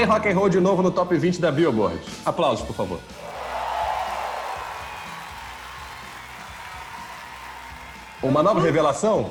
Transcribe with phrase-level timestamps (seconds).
[0.00, 2.00] Tem rock and roll de novo no top 20 da Billboard.
[2.24, 2.98] Aplausos, por favor.
[8.22, 9.30] Uma nova revelação?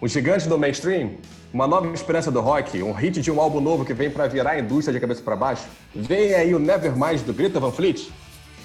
[0.00, 1.18] O gigante do mainstream?
[1.52, 2.82] Uma nova esperança do rock?
[2.82, 5.36] Um hit de um álbum novo que vem para virar a indústria de cabeça para
[5.36, 5.66] baixo?
[5.94, 8.10] Vem aí o Nevermind do Greta Van Fleet?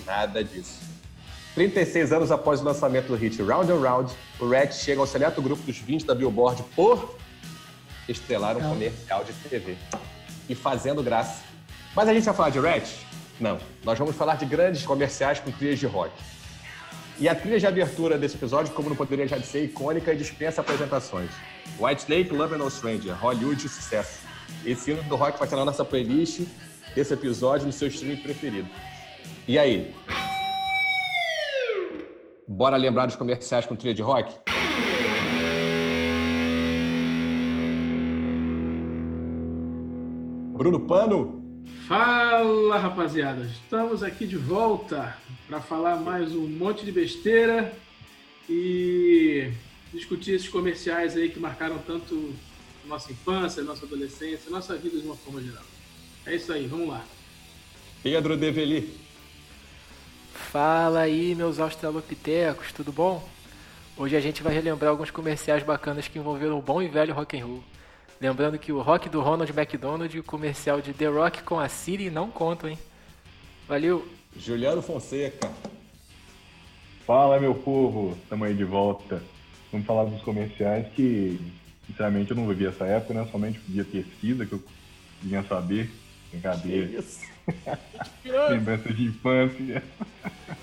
[0.06, 0.80] Nada disso.
[1.54, 5.42] 36 anos após o lançamento do hit Round and Round, o Red chega ao seleto
[5.42, 7.14] grupo dos 20 da Billboard por
[8.08, 9.76] estrelar um comercial de TV.
[10.50, 11.44] E fazendo graça.
[11.96, 12.84] Mas a gente vai falar de Red?
[13.40, 13.60] Não.
[13.84, 16.12] Nós vamos falar de grandes comerciais com trilhas de rock.
[17.18, 20.62] E a trilha de abertura desse episódio, como não poderia já ser, icônica e dispensa
[20.62, 21.32] apresentações.
[21.80, 24.20] White Snake, Love No Stranger, Hollywood sucesso.
[24.66, 26.42] Esse hino do rock vai estar na nossa playlist
[26.94, 28.68] desse episódio no seu streaming preferido.
[29.48, 29.94] E aí?
[32.48, 34.45] Bora lembrar dos comerciais com trilha de rock?
[40.56, 41.44] Bruno Pano?
[41.86, 45.14] Fala rapaziada, estamos aqui de volta
[45.48, 47.74] para falar mais um monte de besteira
[48.50, 49.52] e
[49.94, 52.34] discutir esses comerciais aí que marcaram tanto
[52.88, 55.64] nossa infância, nossa adolescência, nossa vida de uma forma geral.
[56.26, 57.04] É isso aí, vamos lá.
[58.02, 58.98] Pedro Develi.
[60.34, 63.28] Fala aí, meus australopitecos, tudo bom?
[63.98, 67.38] Hoje a gente vai relembrar alguns comerciais bacanas que envolveram o bom e velho rock
[67.38, 67.75] and roll.
[68.20, 71.68] Lembrando que o rock do Ronald McDonald e o comercial de The Rock com a
[71.68, 72.80] Siri não contam, hein?
[73.68, 74.08] Valeu!
[74.38, 75.52] Juliano Fonseca.
[77.06, 78.18] Fala, meu povo!
[78.24, 79.22] Estamos aí de volta.
[79.72, 81.40] Vamos falar dos comerciais que,
[81.86, 83.28] sinceramente, eu não vivi essa época, né?
[83.32, 84.64] Somente via pesquisa que eu
[85.22, 85.92] vinha saber.
[86.32, 86.88] Brincadeira.
[86.88, 87.20] Que isso?
[88.50, 89.84] Lembrança de infância.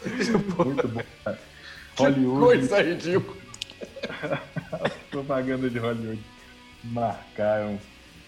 [0.64, 1.02] Muito bom.
[1.22, 1.38] Cara.
[1.96, 2.40] Que Hollywood.
[2.40, 3.36] coisa ridícula.
[5.10, 6.31] propaganda de Hollywood
[6.84, 7.78] marcaram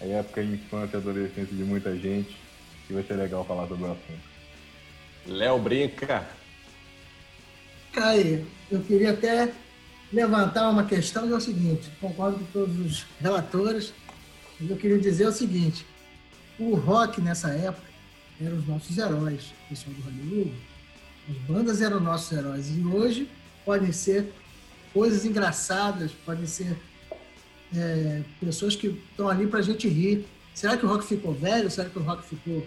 [0.01, 2.37] a época de infância e adolescência de muita gente.
[2.89, 4.35] E vai ser legal falar sobre o assunto.
[5.27, 6.27] Léo Brinca.
[7.97, 9.53] Aí, eu queria até
[10.13, 13.93] levantar uma questão que é o seguinte, concordo com todos os relatores,
[14.61, 15.87] mas eu queria dizer o seguinte,
[16.59, 17.87] o rock nessa época
[18.41, 20.55] eram os nossos heróis, o pessoal do Hollywood,
[21.29, 23.29] as bandas eram nossos heróis, e hoje
[23.65, 24.33] podem ser
[24.93, 26.77] coisas engraçadas, podem ser
[27.77, 30.27] é, pessoas que estão ali para a gente rir.
[30.55, 31.71] Será que o rock ficou velho?
[31.71, 32.67] Será que o rock ficou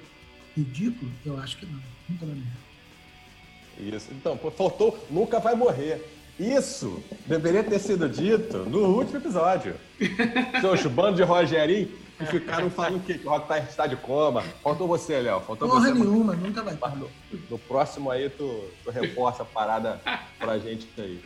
[0.56, 1.12] ridículo?
[1.26, 3.96] Eu acho que não, nunca vai mesmo.
[3.96, 4.08] Isso.
[4.12, 6.04] Então, faltou nunca vai morrer.
[6.40, 9.76] Isso deveria ter sido dito no último episódio.
[10.62, 14.44] Seus bandos de Rogerinho que ficaram falando que o Rock tá estado de coma.
[14.64, 15.40] Faltou você, Léo.
[15.42, 15.94] Faltou Porra você.
[15.94, 17.10] mas- nenhuma, nunca vai mas no,
[17.50, 20.02] no próximo aí tu, tu reforça a parada
[20.40, 21.20] pra gente aí.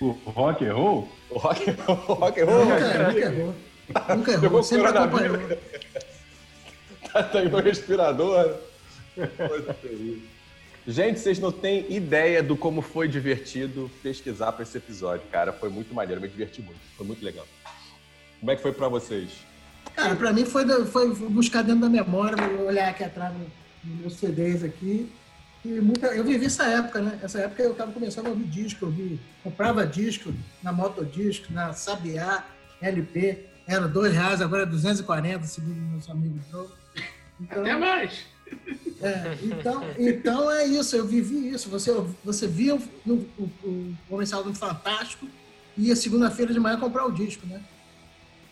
[0.00, 1.08] O rock and roll?
[1.30, 3.54] O rock, o rock and roll, Nunca, Rogerinho, nunca errou.
[4.16, 5.38] Nunca Pegou errou, sempre acompanhou.
[7.12, 8.56] tá, tá no respirador.
[10.86, 15.52] Gente, vocês não têm ideia do como foi divertido pesquisar para esse episódio, cara.
[15.52, 16.78] Foi muito maneiro, me diverti muito.
[16.96, 17.46] Foi muito legal.
[18.38, 19.30] Como é que foi para vocês?
[19.96, 23.50] Cara, pra mim foi, foi buscar dentro da memória, vou olhar aqui atrás no-
[23.84, 25.10] nos meus CDs aqui.
[25.66, 27.18] E muita, eu vivi essa época, né?
[27.20, 30.32] Essa época eu estava começando a ouvir disco, eu vi, comprava disco
[30.62, 32.46] na Motodisco, na Sabiá,
[32.80, 36.68] LP, era dois reais, agora é 240, segundo meus amigos Joe.
[37.40, 38.26] Então, Até mais!
[39.02, 41.68] é, então, então é isso, eu vivi isso.
[41.68, 45.28] Você, você via o, o, o, comercial do Fantástico
[45.76, 47.60] e ia segunda-feira de manhã comprar o disco, né?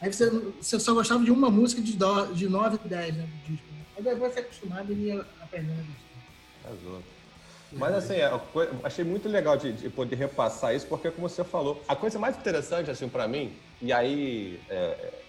[0.00, 0.28] Aí você,
[0.60, 3.66] você só gostava de uma música de, do, de 9 e 10 né, do disco.
[3.70, 3.84] Né?
[3.96, 6.03] Aí depois você acostumado e ia aprendendo gostar.
[7.72, 8.14] Mas assim,
[8.52, 12.18] coi- achei muito legal de, de poder repassar isso, porque como você falou, a coisa
[12.18, 15.24] mais interessante assim para mim, e aí é,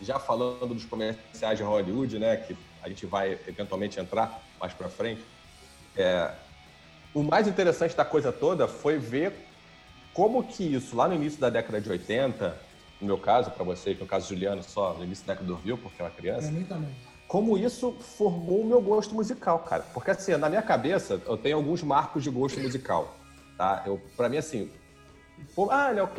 [0.00, 4.88] já falando dos comerciais de Hollywood, né, que a gente vai eventualmente entrar mais para
[4.88, 5.26] frente,
[5.96, 6.34] é,
[7.14, 9.48] o mais interessante da coisa toda foi ver
[10.12, 12.60] como que isso lá no início da década de 80,
[13.00, 15.56] no meu caso, para você, que no caso Juliano só no início da década do
[15.56, 16.94] Rio, porque é uma criança, Pra mim também.
[17.32, 19.82] Como isso formou o meu gosto musical, cara.
[19.94, 23.16] Porque assim, na minha cabeça, eu tenho alguns marcos de gosto musical,
[23.56, 23.82] tá?
[23.86, 24.70] Eu, pra mim, assim,
[25.70, 26.10] ah, Léo,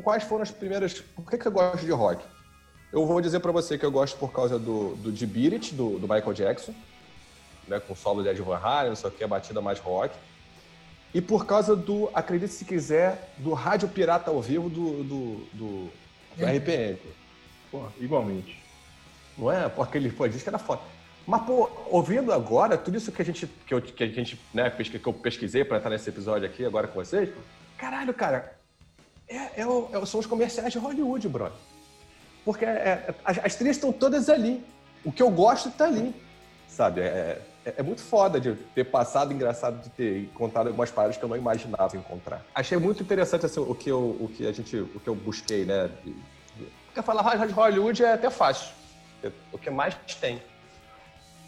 [0.00, 1.00] quais foram as primeiras...
[1.00, 2.24] Por que, que eu gosto de rock?
[2.92, 5.74] Eu vou dizer pra você que eu gosto por causa do, do The Beat It,
[5.74, 6.72] do, do Michael Jackson,
[7.66, 10.14] né, com solo de Ed Van Halen, não sei o que, a batida mais rock.
[11.12, 15.90] E por causa do, acredite se quiser, do Rádio Pirata ao vivo do, do, do,
[16.36, 16.96] do RPM.
[17.72, 18.69] Pô, igualmente.
[19.40, 19.68] Não é?
[19.70, 20.82] Porque ele foi disco era foda.
[21.26, 24.68] Mas, pô, ouvindo agora, tudo isso que a gente, que eu, que a gente, né,
[24.70, 27.30] que eu pesquisei pra estar nesse episódio aqui agora com vocês,
[27.78, 28.54] caralho, cara,
[29.28, 31.56] é, é é são os comerciais de Hollywood, brother.
[32.44, 34.62] Porque é- é- as, as trilhas estão todas ali.
[35.04, 36.14] O que eu gosto tá ali.
[36.68, 37.00] Sabe?
[37.00, 41.22] É, é, é, muito foda de ter passado, engraçado de ter encontrado algumas paradas que
[41.22, 42.44] eu não imaginava encontrar.
[42.54, 45.64] Achei muito interessante assim, o, que eu, o que a gente, o que eu busquei,
[45.64, 45.90] né?
[46.86, 48.79] Porque falar de Hollywood é até fácil.
[49.52, 50.40] O que mais tem.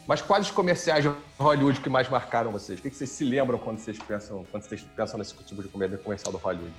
[0.07, 2.79] Mas quais os comerciais de Hollywood que mais marcaram vocês?
[2.79, 6.33] O que vocês se lembram quando vocês pensam, quando vocês pensam nesse tipo de comercial
[6.33, 6.75] do Hollywood?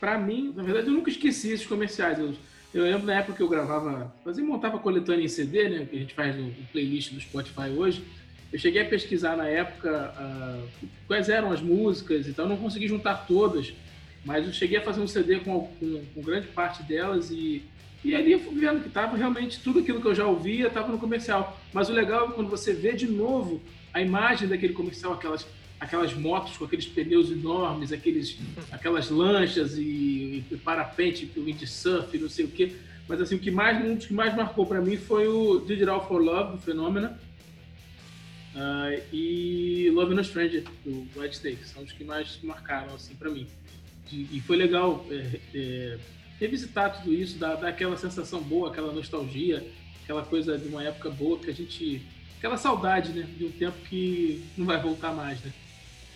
[0.00, 2.18] Para mim, na verdade, eu nunca esqueci esses comerciais.
[2.18, 2.34] Eu,
[2.74, 5.86] eu lembro na época que eu gravava, fazia montava coletânea em CD, né?
[5.86, 8.04] Que a gente faz no, playlist do Spotify hoje.
[8.52, 12.48] Eu cheguei a pesquisar na época uh, quais eram as músicas e tal.
[12.48, 13.72] não consegui juntar todas,
[14.24, 17.62] mas eu cheguei a fazer um CD com, com, com grande parte delas e
[18.02, 20.88] e ali eu fui vendo que estava realmente tudo aquilo que eu já ouvia estava
[20.90, 21.60] no comercial.
[21.72, 23.60] Mas o legal é quando você vê de novo
[23.92, 25.46] a imagem daquele comercial, aquelas,
[25.78, 28.38] aquelas motos com aqueles pneus enormes, aqueles,
[28.72, 32.72] aquelas lanchas e, e parapente, windsurf, não sei o quê.
[33.06, 36.06] Mas assim, o que mais, um dos que mais marcou para mim foi o Digital
[36.08, 37.08] for Love, do Fenômeno,
[38.54, 41.66] uh, e Love No Stranger, do White Snake.
[41.66, 43.46] São os que mais marcaram, assim, para mim.
[44.10, 45.04] E, e, foi legal...
[45.10, 45.98] É, é,
[46.40, 49.64] revisitar tudo isso, dar, dar aquela sensação boa, aquela nostalgia,
[50.02, 52.02] aquela coisa de uma época boa que a gente.
[52.38, 53.28] aquela saudade, né?
[53.36, 55.52] De um tempo que não vai voltar mais, né?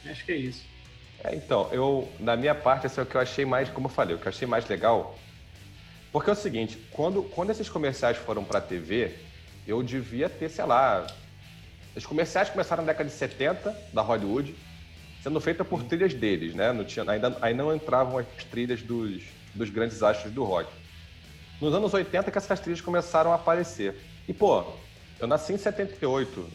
[0.07, 0.65] Acho que é isso.
[1.23, 4.17] É, então, eu, na minha parte, é o que eu achei mais, como eu falei,
[4.17, 5.19] o que eu achei mais legal.
[6.11, 9.15] Porque é o seguinte, quando, quando esses comerciais foram para TV,
[9.67, 11.07] eu devia ter, sei lá.
[11.95, 14.55] Os comerciais começaram na década de 70, da Hollywood,
[15.23, 16.73] sendo feita por trilhas deles, né?
[16.73, 19.23] Não tinha, ainda, ainda não entravam as trilhas dos,
[19.55, 20.71] dos grandes astros do rock.
[21.61, 23.97] Nos anos 80 que essas trilhas começaram a aparecer.
[24.29, 24.65] E, pô,
[25.19, 26.47] eu nasci em 78.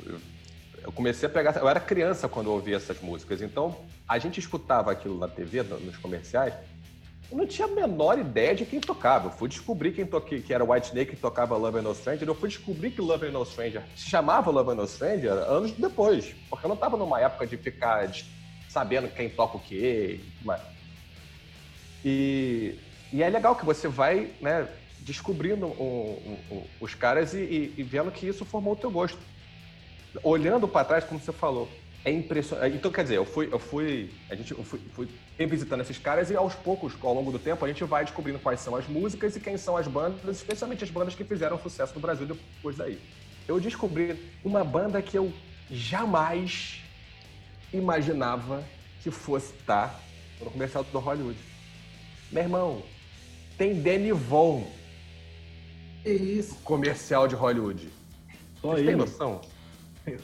[0.83, 1.55] Eu comecei a pegar.
[1.57, 3.41] Eu era criança quando eu ouvia essas músicas.
[3.41, 3.75] Então,
[4.07, 6.53] a gente escutava aquilo na TV, nos comerciais.
[7.31, 9.27] Eu não tinha a menor ideia de quem tocava.
[9.27, 12.27] Eu fui descobrir quem toque, que era White Snake que tocava Love and No Stranger.
[12.27, 15.71] Eu fui descobrir que Love and No Stranger se chamava Love and No Stranger anos
[15.71, 16.33] depois.
[16.49, 18.11] Porque eu não estava numa época de ficar
[18.67, 20.21] sabendo quem toca o quê.
[22.03, 22.79] E
[23.17, 24.67] é legal que você vai né,
[25.00, 25.73] descobrindo
[26.79, 29.19] os caras e, e, vendo que isso formou o teu gosto.
[30.23, 31.69] Olhando para trás, como você falou,
[32.06, 32.75] é impressionante.
[32.75, 35.07] Então, quer dizer, eu fui, eu fui, a gente, eu fui, fui
[35.38, 38.59] revisitando esses caras e aos poucos, ao longo do tempo, a gente vai descobrindo quais
[38.59, 42.01] são as músicas e quem são as bandas, especialmente as bandas que fizeram sucesso no
[42.01, 43.00] Brasil depois daí.
[43.47, 45.33] Eu descobri uma banda que eu
[45.69, 46.81] jamais
[47.73, 48.63] imaginava
[49.01, 50.00] que fosse estar
[50.39, 51.38] no comercial do Hollywood.
[52.31, 52.83] Meu irmão,
[53.59, 54.65] tem Danny Von.
[56.01, 56.56] Que isso?
[56.63, 57.89] Comercial de Hollywood.
[58.61, 59.41] Só Vocês tem noção?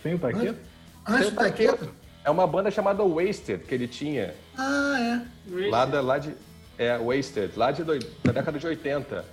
[0.02, 0.58] Sem o Taqueto?
[1.06, 1.94] Antes do Taqueto?
[2.24, 4.34] É uma banda chamada Wasted que ele tinha.
[4.58, 5.22] Ah,
[5.52, 5.70] é.
[5.70, 6.34] Lá, da, lá de.
[6.78, 9.26] É, Wasted, lá de, da década de 80.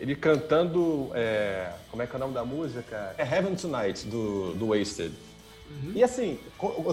[0.00, 1.10] Ele cantando.
[1.14, 3.14] É, como é que é o nome da música?
[3.16, 5.12] É Heaven Tonight, do, do Wasted.
[5.70, 5.92] Uhum.
[5.94, 6.40] E assim,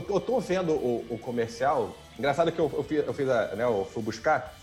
[0.09, 1.97] eu tô vendo o, o comercial.
[2.17, 4.60] Engraçado que eu, eu fiz, eu, fiz a, né, eu fui buscar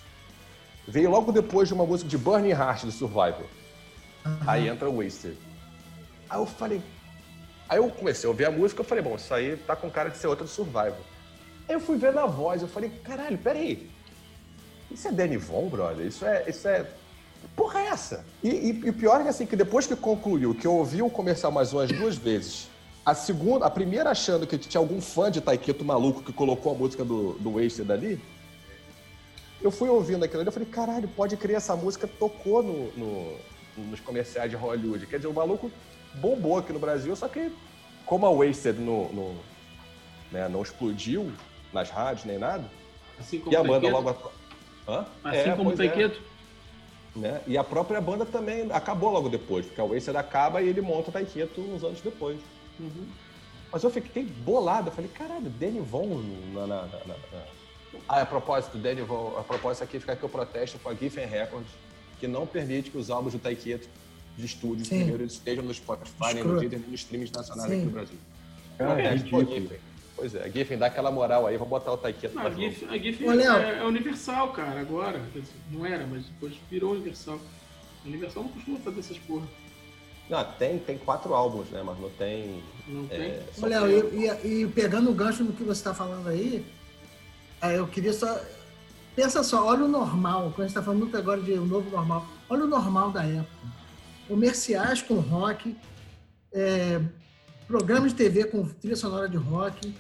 [0.89, 3.45] veio logo depois de uma música de Burning Heart do Survival.
[4.25, 4.39] Uhum.
[4.47, 5.37] Aí entra o Wasted.
[6.29, 6.83] Aí eu falei.
[7.69, 10.09] Aí eu comecei a ouvir a música, eu falei, bom, isso aí tá com cara
[10.09, 10.97] de ser outra do Survival.
[11.69, 13.91] Aí eu fui ver na voz, eu falei, caralho, peraí.
[14.91, 16.07] Isso é Danny Von, brother?
[16.07, 16.45] Isso é.
[16.49, 16.87] Isso é.
[17.55, 18.25] Porra, é essa?
[18.43, 21.11] E, e, e pior é que assim, que depois que concluiu, que eu ouvi o
[21.11, 22.69] comercial mais umas duas vezes,
[23.05, 26.75] a segunda, a primeira achando que tinha algum fã de Taiketo maluco que colocou a
[26.75, 28.21] música do, do Wasted ali,
[29.61, 33.37] eu fui ouvindo aquilo ali, eu falei, caralho, pode crer, essa música tocou no, no,
[33.91, 35.07] nos comerciais de Hollywood.
[35.07, 35.71] Quer dizer, o maluco
[36.15, 37.53] bombou aqui no Brasil, só que
[38.07, 39.37] como a Wasted no, no
[40.31, 41.33] né, não explodiu
[41.73, 42.65] nas rádios nem nada,
[43.19, 44.33] assim como e a banda logo...
[44.87, 45.05] Hã?
[45.25, 45.83] Assim é, como o?
[45.83, 46.13] É.
[47.17, 47.41] Né?
[47.47, 51.11] E a própria banda também acabou logo depois, porque a Wasted acaba e ele monta
[51.11, 52.39] o Taiketo uns anos depois.
[52.79, 53.07] Uhum.
[53.71, 56.23] Mas eu fiquei bolado, eu falei, caralho, Danny Von
[56.55, 57.15] na, na, na, na
[58.09, 61.71] ah, a propósito, Danny, a propósito aqui fica aqui o protesto com a Giffen Records,
[62.19, 63.89] que não permite que os álbuns do Taiketo
[64.37, 64.99] de estúdio Sim.
[64.99, 67.77] primeiro eles estejam no Spotify, nem no Twitter, nem nos streams nacionais Sim.
[67.77, 68.19] aqui no Brasil.
[68.79, 69.71] Cara, é, Giffen.
[70.15, 72.89] Pois é, a Giffen dá aquela moral aí, vou botar o Taiketo não, a Giffen,
[72.89, 75.21] a Giffen é, é, universal, cara, agora.
[75.71, 77.39] Não era, mas depois virou universal.
[78.05, 79.47] A Universal não costuma fazer essas porra.
[80.29, 81.83] Não, tem, tem quatro álbuns, né?
[81.83, 82.63] Mas não tem.
[82.87, 83.21] Não tem.
[83.21, 86.65] É, Olha, e, e, e, pegando o gancho no que você está falando aí,
[87.63, 88.41] eu queria só.
[89.17, 91.91] Pensa só, olha o normal, quando a gente está falando muito agora de um novo
[91.91, 93.79] normal, olha o normal da época.
[94.29, 95.77] Comerciais com rock,
[96.53, 97.01] é,
[97.67, 99.93] programas de TV com trilha sonora de rock.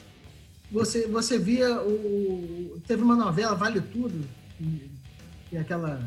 [0.70, 2.80] Você, você via o.
[2.86, 4.24] Teve uma novela, Vale Tudo,
[4.56, 4.90] que,
[5.48, 6.00] que é aquela.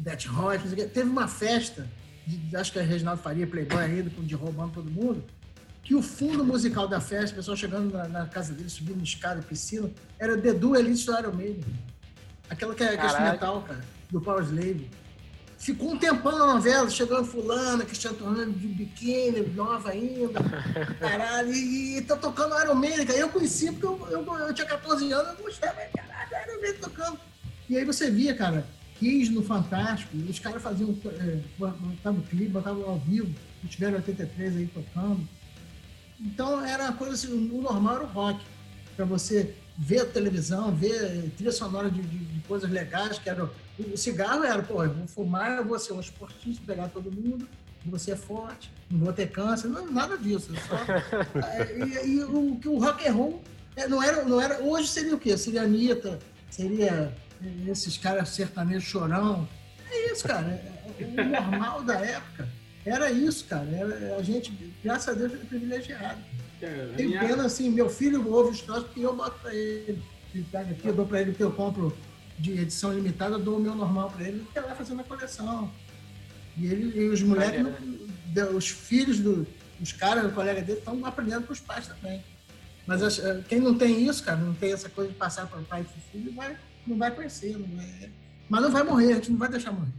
[0.00, 1.86] Death Rock, teve uma festa,
[2.26, 5.22] de, acho que é Reginaldo Faria, Playboy ainda, de roubando todo mundo.
[5.82, 9.42] Que o fundo musical da festa, o pessoal chegando na, na casa dele, subindo escada,
[9.42, 11.64] piscina, era The Do Elite do Iron Maiden.
[12.48, 13.16] Aquela que é, que é Caralho.
[13.16, 14.88] instrumental, cara, do Power Slave.
[15.58, 20.40] Ficou um tempão na novela, chegando fulana, Cristiano Tornando de biquíni, nova ainda,
[20.98, 23.18] caralho, e, e tá tocando Iron Maiden, cara.
[23.18, 27.18] Eu conheci porque eu, eu, eu tinha 14 anos, eu gostava, caralho, Iron Maiden tocando.
[27.68, 28.66] E aí você via, cara,
[28.98, 33.32] Kiss no Fantástico, os caras faziam, é, botavam clipe, botavam ao vivo,
[33.68, 35.26] tiveram 83 aí tocando.
[36.24, 38.40] Então era uma coisa assim, o normal era o rock,
[38.96, 43.44] para você ver a televisão, ver trilha sonora de, de- de coisas legais, que era
[43.78, 47.48] o cigarro era, pô, eu vou fumar, eu vou ser um esportista, pegar todo mundo,
[47.84, 50.52] vou ser forte, não vou ter câncer, não, nada disso.
[50.54, 50.76] é Só,
[51.48, 53.42] É, e, e o, que o rock and roll
[53.74, 54.62] é, não era, não era.
[54.62, 55.36] Hoje seria o quê?
[55.36, 56.18] Seria a Anitta,
[56.50, 57.12] seria
[57.42, 59.48] é, esses caras sertanejos chorão.
[59.90, 60.46] É isso, cara.
[60.48, 62.48] É, é, o normal da época
[62.84, 63.68] era isso, cara.
[63.70, 66.20] Era, a gente, graças a Deus, era privilegiado.
[66.60, 70.02] É, Tenho minha- pena, assim, meu filho ouve os troços porque eu boto pra ele.
[70.34, 71.96] Ele pega aqui, eu dou pra ele o que eu compro
[72.38, 75.04] de edição limitada, eu dou o meu normal pra ele, ele fica lá fazendo a
[75.04, 75.70] coleção.
[76.56, 77.62] E, ele, e os moleques,
[78.34, 79.46] não- os filhos do-
[79.78, 82.22] dos caras, o colega dele, estão aprendendo com os pais também.
[82.86, 85.60] Mas as- eh, quem não tem isso, cara, não tem essa coisa de passar para
[85.60, 87.56] o pai e pro filho, vai, não vai conhecer.
[87.58, 88.10] Não vai,
[88.48, 89.92] mas não vai morrer, a gente não vai deixar morrer.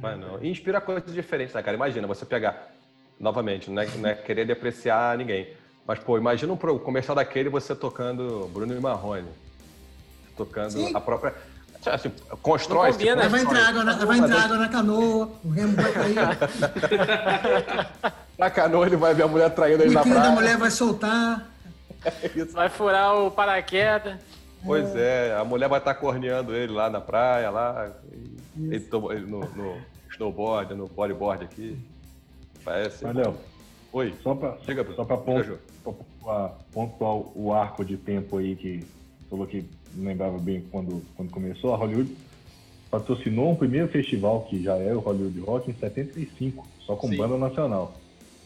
[0.00, 0.42] Vai não.
[0.42, 1.76] E inspira coisas diferentes, né, cara?
[1.76, 2.68] Imagina você pegar,
[3.18, 5.48] novamente, não é, não é querer depreciar ninguém.
[5.86, 9.28] Mas, pô, imagina um comercial daquele você tocando Bruno e Marrone.
[10.36, 10.92] Tocando Sim.
[10.94, 11.34] a própria.
[11.86, 12.10] Assim,
[12.42, 13.28] constrói Não combina.
[13.28, 16.16] Vai entrar água na, vai entrar água na canoa, o remo vai cair,
[18.36, 20.20] Na canoa ele vai ver a mulher traindo o ele na praia.
[20.20, 21.46] da mulher vai soltar.
[22.34, 22.52] Isso.
[22.52, 24.16] Vai furar o paraquedas.
[24.64, 27.88] Pois é, a mulher vai estar corneando ele lá na praia, lá.
[28.12, 29.76] e- Ele, tomou- ele no, no
[30.12, 31.76] snowboard, no bodyboard aqui.
[32.64, 33.04] Parece.
[33.04, 33.34] Mas, Léo,
[33.92, 34.12] Oi.
[34.22, 35.58] Só para só pra Chega, pontu- Ju.
[35.82, 38.84] pra pontuar, pontuar o arco de tempo aí que
[39.30, 42.14] falou que não lembrava bem quando, quando começou, a Hollywood
[42.90, 47.16] patrocinou um primeiro festival que já é o Hollywood Rock em 75, só com Sim.
[47.16, 47.94] banda nacional.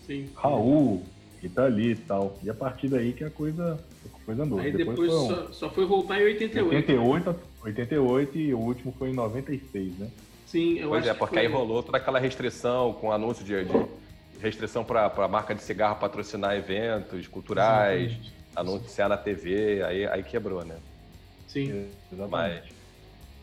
[0.07, 0.29] Sim.
[0.35, 1.03] Raul,
[1.43, 2.37] Rita Lee e tal.
[2.43, 4.59] E a partir daí que a coisa, a coisa andou.
[4.61, 6.75] Aí depois, depois foi um- só, só foi voltar em 88.
[6.77, 10.09] 88, 88 e o último foi em 96, né?
[10.47, 13.45] Sim, eu Pois acho é, que porque foi- aí rolou toda aquela restrição com anúncio
[13.45, 13.87] de, de
[14.41, 18.35] restrição para a marca de cigarro patrocinar eventos culturais, Exatamente.
[18.57, 20.77] anunciar na TV, aí, aí quebrou, né?
[21.47, 21.89] Sim.
[22.13, 22.73] Exatamente.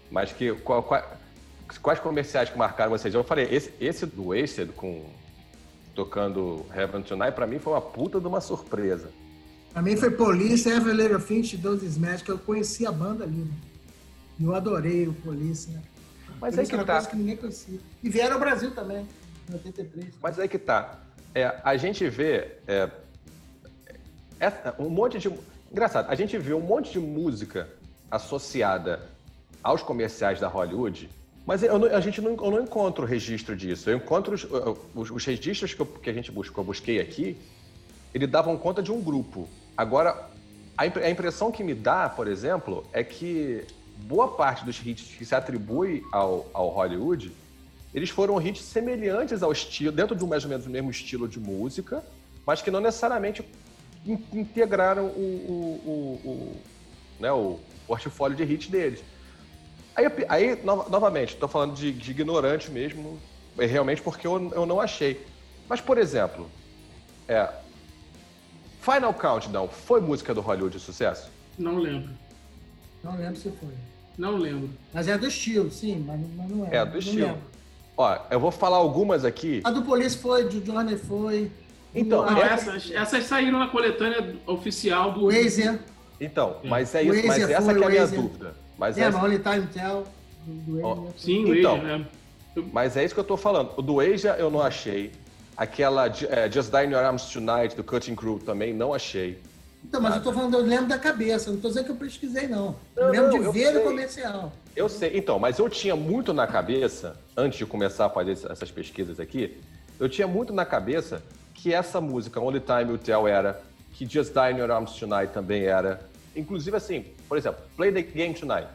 [0.10, 1.18] Mas, mas que qual- qual-
[1.82, 3.14] quais comerciais que marcaram vocês?
[3.14, 5.06] Eu falei, esse, esse do Wasted com
[5.96, 9.10] tocando Heaven Tonight, pra mim foi uma puta de uma surpresa.
[9.74, 13.38] Pra mim foi Police, Every Little Finch, Those Smash, que eu conheci a banda ali,
[13.38, 13.52] né?
[14.42, 15.82] Eu adorei o Police, né?
[16.40, 16.94] Mas Police aí que uma tá.
[16.94, 17.80] coisa que ninguém conhecia.
[18.04, 19.08] E vieram ao Brasil também,
[19.50, 20.06] em 83.
[20.22, 21.00] Mas aí que tá.
[21.34, 22.90] É, a gente vê é,
[24.40, 25.32] é, um monte de.
[25.72, 27.68] Engraçado, a gente vê um monte de música
[28.10, 29.02] associada
[29.62, 31.10] aos comerciais da Hollywood,
[31.46, 33.90] mas eu não- a gente não, eu não encontro registro disso.
[33.90, 34.48] Eu encontro os,
[34.96, 37.38] os- os registros que, eu- que a gente buscou, eu busquei aqui,
[38.14, 39.48] eles davam conta de um grupo.
[39.76, 40.30] Agora,
[40.78, 43.66] a, impre- a impressão que me dá, por exemplo, é que
[43.98, 47.36] boa parte dos hits que se atribui ao, ao Hollywood,
[47.94, 51.28] eles foram hits semelhantes ao estilo, dentro de um mais ou menos o mesmo estilo
[51.28, 52.04] de música,
[52.46, 53.44] mas que não necessariamente
[54.06, 56.64] in- integraram o, o, o, o,
[57.20, 59.04] né, o portfólio de hits deles.
[59.96, 63.20] Aí, aí no- novamente, estou falando de, de ignorante mesmo,
[63.58, 65.26] é realmente porque eu, eu não achei.
[65.68, 66.52] Mas, por exemplo,
[67.28, 67.52] é,
[68.80, 71.32] Final Countdown foi música do Hollywood de sucesso?
[71.58, 72.27] Não lembro.
[73.08, 73.70] Não lembro se foi.
[74.18, 74.70] Não lembro.
[74.94, 76.76] Mas é do estilo, sim, mas, mas não é.
[76.76, 77.28] É, do Não estilo.
[77.28, 77.42] lembro.
[77.96, 79.62] Ó, eu vou falar algumas aqui.
[79.64, 81.50] A do Police foi, do Johnny foi.
[81.96, 85.26] Então, Não, a- essas, essas saíram na coletânea oficial do.
[85.28, 85.80] Wazer,
[86.20, 88.16] Então, mas é isso, mas Waze essa que é a minha Waze.
[88.16, 88.56] dúvida.
[88.78, 89.18] Mas lembra?
[89.18, 90.04] essa, Only Time Tell,
[90.46, 91.14] do, do Wazer.
[91.18, 91.78] Sim, o Então.
[91.82, 92.06] Né?
[92.74, 93.72] Mas é isso que eu tô falando.
[93.78, 95.12] O do Asia eu não achei.
[95.56, 99.40] Aquela é, Just Die in Your Arms Tonight, do Cutting Crew, também não achei.
[99.84, 102.48] Então, mas eu tô falando, eu lembro da cabeça, não tô dizendo que eu pesquisei,
[102.48, 102.76] não.
[102.96, 103.78] Não, eu lembro não, de ver sei.
[103.78, 104.54] o comercial.
[104.76, 105.18] Eu sei.
[105.18, 109.58] Então, mas eu tinha muito na cabeça, antes de começar a fazer essas pesquisas aqui,
[110.00, 113.62] eu tinha muito na cabeça que essa música, Only Time Will Tell, era,
[113.94, 116.02] que Just Die in Your Arms Tonight também era.
[116.36, 118.68] Inclusive, assim, por exemplo, Play the Game Tonight,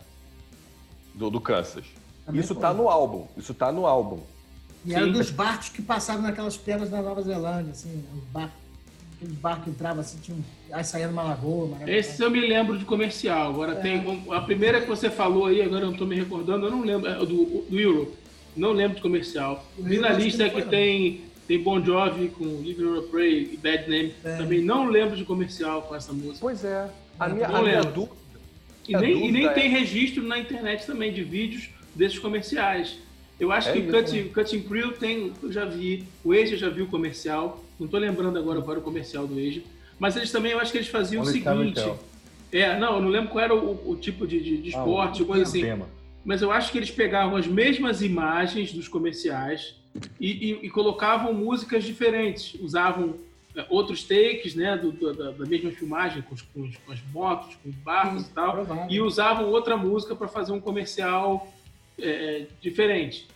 [1.14, 1.84] do, do Kansas.
[2.26, 2.62] Também Isso foi.
[2.62, 3.26] tá no álbum.
[3.36, 4.20] Isso tá no álbum.
[4.84, 5.12] E era Sim.
[5.12, 8.61] dos barcos que passavam naquelas pedras da Nova Zelândia, assim, os barcos.
[9.22, 10.42] Aqueles barcos que entravam assim, tinha um...
[10.74, 11.68] aí saía numa lagoa.
[11.68, 11.98] maravilhosa.
[11.98, 13.50] Esse eu me lembro de comercial.
[13.50, 14.00] Agora tem.
[14.06, 16.82] um- A primeira que você falou aí, agora eu não tô me recordando, eu não
[16.82, 17.08] lembro.
[17.08, 18.12] É, do, do Euro.
[18.56, 19.64] Não lembro de comercial.
[19.78, 20.68] O Vi na que lista não que, não.
[20.68, 24.12] tem, tem Bon Jovi com Living on a Prayer e Bad Name.
[24.24, 24.36] É.
[24.36, 26.38] Também não lembro de comercial com essa música.
[26.40, 26.88] Pois é.
[27.18, 27.62] A Não minha, lembro.
[27.62, 28.16] a minha dúvida.
[28.88, 32.96] E nem, e dúvida nem é- tem registro na internet também de vídeos desses comerciais.
[33.38, 36.68] Eu acho É que isso, Cutting, Cutting Crew tem, eu já vi, o eu já
[36.68, 39.64] vi o comercial, não tô lembrando agora qual era o comercial do Age,
[39.98, 41.92] mas eles também, eu acho que eles faziam Only o seguinte,
[42.52, 45.22] é, não, eu não lembro qual era o, o tipo de, de, de Ah, esporte,
[45.22, 45.86] o coisa assim, tema.
[46.24, 49.74] mas eu acho que eles pegavam as mesmas imagens dos comerciais
[50.20, 52.54] e, e- e colocavam músicas diferentes.
[52.60, 53.14] Usavam
[53.54, 56.92] é, outros takes né, do- do- da, da mesma filmagem, com, os- com os- com
[56.92, 58.86] as motos, com os barcos e tal, Provável.
[58.88, 61.52] e usavam outra música para fazer um comercial
[61.98, 63.26] é, é, diferente.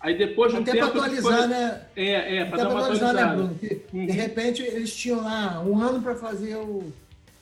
[0.00, 0.98] Aí depois de um Até para tempo.
[0.98, 1.82] atualizar, foi- né?
[1.94, 3.36] É, é, para dar para uma atualizar, né, atualizada.
[3.36, 3.58] Bruno?
[3.58, 4.06] Que, Uhum.
[4.06, 6.90] De repente eles tinham lá um ano para fazer o,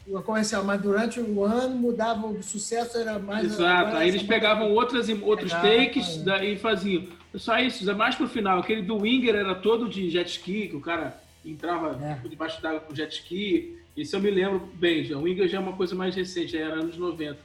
[0.09, 3.45] o comercial, mas durante o ano mudava o sucesso, era mais.
[3.45, 6.23] Exato, aí eles pegavam outras, outros Pegava, takes é.
[6.25, 7.05] da- e faziam.
[7.37, 8.59] Só isso, é mais pro final.
[8.59, 12.29] Aquele do Winger era todo de jet ski, que o cara entrava É.
[12.29, 13.77] debaixo d'água com jet ski.
[13.97, 15.17] Isso eu me lembro bem, já.
[15.17, 17.38] O Winger já é uma coisa mais recente, já era anos 90.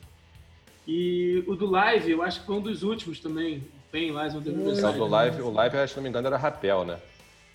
[0.88, 3.64] E o do Live, eu acho que foi um dos últimos também.
[3.94, 4.98] Tem Live Riverside.
[4.98, 7.00] do live, o live, se não me engano, era rapel, né?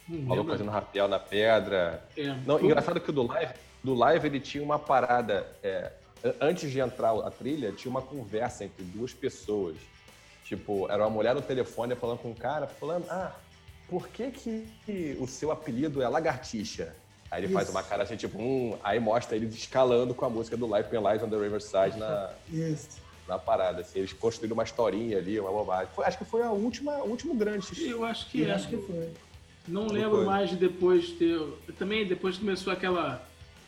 [0.09, 0.53] Não lembro.
[0.53, 2.01] fazendo rapel na pedra.
[2.17, 2.35] É.
[2.47, 3.53] Não, engraçado que o do live,
[3.83, 5.47] do live ele tinha uma parada.
[5.65, 5.91] é,
[6.25, 9.77] an- antes de entrar a trilha, tinha uma conversa entre duas pessoas.
[10.45, 13.33] Tipo, era uma mulher no telefone falando com um cara, falando, ah,
[13.89, 16.95] por que, que o seu apelido é lagartixa?
[17.31, 17.77] Aí ele faz Isso.
[17.77, 21.23] uma cara assim, tipo, hum, aí mostra ele escalando com a música do Live Penalize
[21.23, 23.01] on the Riverside na, Isso.
[23.29, 23.83] Na parada.
[23.83, 25.89] Assim, eles construíram uma historinha ali, uma bobagem.
[25.95, 27.67] Foi- acho que foi a última, o último grande.
[27.87, 28.53] Eu acho que Eu é.
[28.53, 29.11] acho que foi.
[29.69, 30.25] Não lembro foi.
[30.25, 31.39] mais de depois ter.
[31.79, 33.23] Também depois começou aquela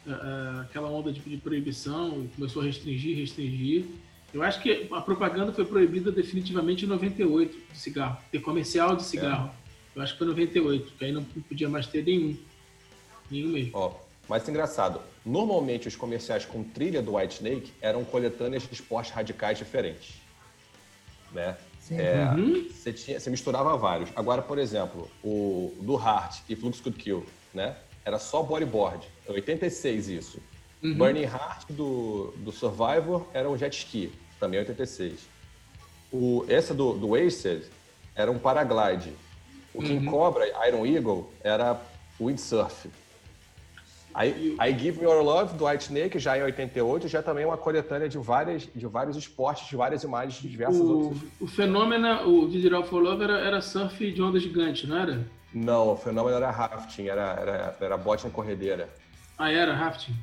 [0.08, 3.84] ah, ah, aquela onda de, de proibição, começou a restringir, restringir.
[4.32, 9.02] Eu acho que a propaganda foi proibida definitivamente em 98 de cigarro, ter comercial de
[9.02, 9.50] cigarro.
[9.94, 12.36] Eu acho que foi 98, que aí não podia mais ter nenhum.
[13.28, 13.72] Nenhum mesmo.
[13.74, 13.92] Ó,
[14.30, 19.58] mas engraçado, normalmente os comerciais com trilha do White Snake eram coletâneas de esportes radicais
[19.58, 20.20] diferentes.
[21.32, 21.56] Né?
[21.90, 22.68] É, Uhum.
[22.70, 24.10] você, tinha- você misturava vários.
[24.14, 27.76] Agora, por exemplo, o do Heart e Flux Could Kill, né?
[28.04, 29.04] Era só bodyboard.
[29.26, 30.38] É 86 isso.
[30.80, 30.94] Uhum.
[30.94, 35.26] Burning Heart do, do Survivor era um jet ski, também 86.
[36.12, 37.64] O, essa do, do Wasted
[38.14, 39.12] era um paraglide.
[39.74, 40.12] O King Uhum.
[40.12, 41.80] Cobra, Iron Eagle, era
[42.20, 42.88] windsurf.
[44.14, 47.46] Aí, aí Give Me Your Love, do White Snake, já em 88, já também é
[47.46, 51.22] uma coletânea de, várias, de vários esportes, de várias imagens de diversas O, outras.
[51.40, 55.26] o Fenômeno, o Digital for Love era, era surf de onda gigante, não era?
[55.52, 58.88] Não, o fenômeno era rafting, era, era, era bote na corredeira.
[59.36, 60.14] Ah, era rafting.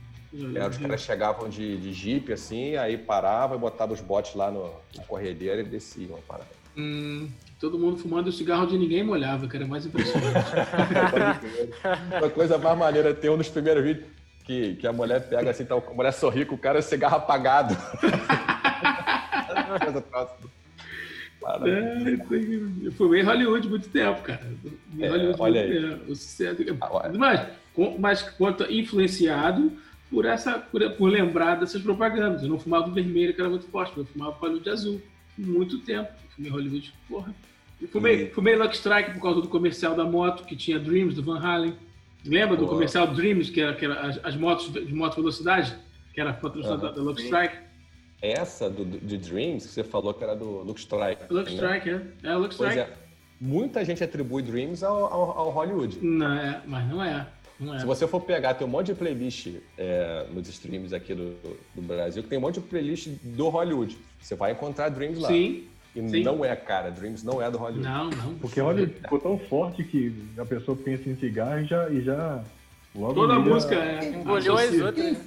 [0.54, 4.52] Era, os caras chegavam de, de jeep assim, aí parava e botava os botes lá
[4.52, 6.50] no, na corredeira e desciam a parada.
[6.78, 10.28] Hum, todo mundo fumando o cigarro de ninguém molhava, que era mais impressionante.
[12.20, 14.06] Uma coisa mais maneira, tem um dos primeiros vídeos
[14.44, 17.76] que, que a mulher pega assim, tá, a mulher sorri com o cara cigarro apagado.
[19.84, 20.50] Coisa próxima.
[21.66, 22.18] É,
[22.86, 24.42] eu fumei em Hollywood muito tempo, cara.
[24.98, 25.92] Em É, Hollywood olha muito aí.
[25.98, 26.12] tempo.
[26.12, 27.10] O sucesso- Ah.
[27.18, 27.48] Mas,
[28.00, 29.72] mas quanto influenciado
[30.10, 32.44] por essa por, por lembrar dessas propagandas.
[32.44, 35.02] Eu não fumava vermelho, que era muito forte, mas eu fumava Hollywood azul.
[35.38, 36.10] Muito tempo.
[36.36, 37.34] Fumei Hollywood, porra.
[37.92, 41.22] Fumei, E- fumei Lucky Strike por causa do comercial da moto, que tinha Dreams, do
[41.24, 41.76] Van Halen.
[42.26, 45.76] Lembra do comercial Dreams, que era, que era as, as motos de moto velocidade?
[46.14, 46.96] Que era patrocinada Aham.
[46.96, 47.28] da Lucky Sim.
[47.28, 47.58] Strike.
[48.20, 51.22] Essa do, de Dreams, que você falou que era do Luke Strike.
[51.32, 51.78] Lucky né?
[51.78, 51.90] Strike,
[52.24, 52.30] é.
[52.32, 52.92] É Lucky Pois Strike.
[52.92, 53.08] é.
[53.40, 56.00] Muita gente atribui Dreams ao, ao, ao Hollywood.
[56.02, 57.28] Não é, mas não é.
[57.60, 57.80] É.
[57.80, 61.36] Se você for pegar, tem um monte de playlist é, nos streams aqui do,
[61.74, 63.98] do Brasil, que tem um monte de playlist do Hollywood.
[64.22, 65.30] Você vai encontrar Dreams lá.
[65.30, 65.64] Sim.
[65.96, 66.24] E sim.
[66.24, 66.92] não é, cara.
[66.92, 67.88] Dreams não é do Hollywood.
[67.88, 68.36] Não, não.
[68.36, 71.90] Porque olha, ficou tão forte que a pessoa pensa em cigarro e já.
[71.90, 72.44] E já
[72.96, 74.10] logo Toda a música é.
[74.10, 74.86] Engoliu as associa.
[74.86, 75.06] outras.
[75.06, 75.18] Quem,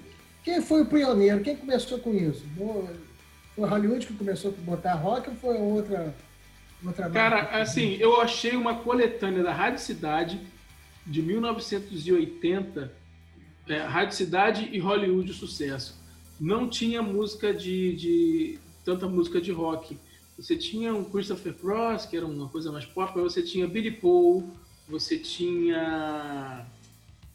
[0.45, 1.41] quem foi o pioneiro?
[1.41, 2.45] Quem começou com isso?
[2.57, 6.15] Foi Hollywood que começou a botar rock ou foi outra,
[6.85, 7.59] outra Cara, marca?
[7.59, 10.41] assim, eu achei uma coletânea da Rádio Cidade
[11.11, 12.93] de 1980,
[13.69, 16.01] é, Rádio Cidade e Hollywood Sucesso.
[16.41, 19.99] Não tinha música de, de tanta música de rock.
[20.39, 23.91] Você tinha um Christopher Cross, que era uma coisa mais pop, mas você tinha Billy
[23.91, 24.49] Paul,
[24.89, 26.65] você tinha.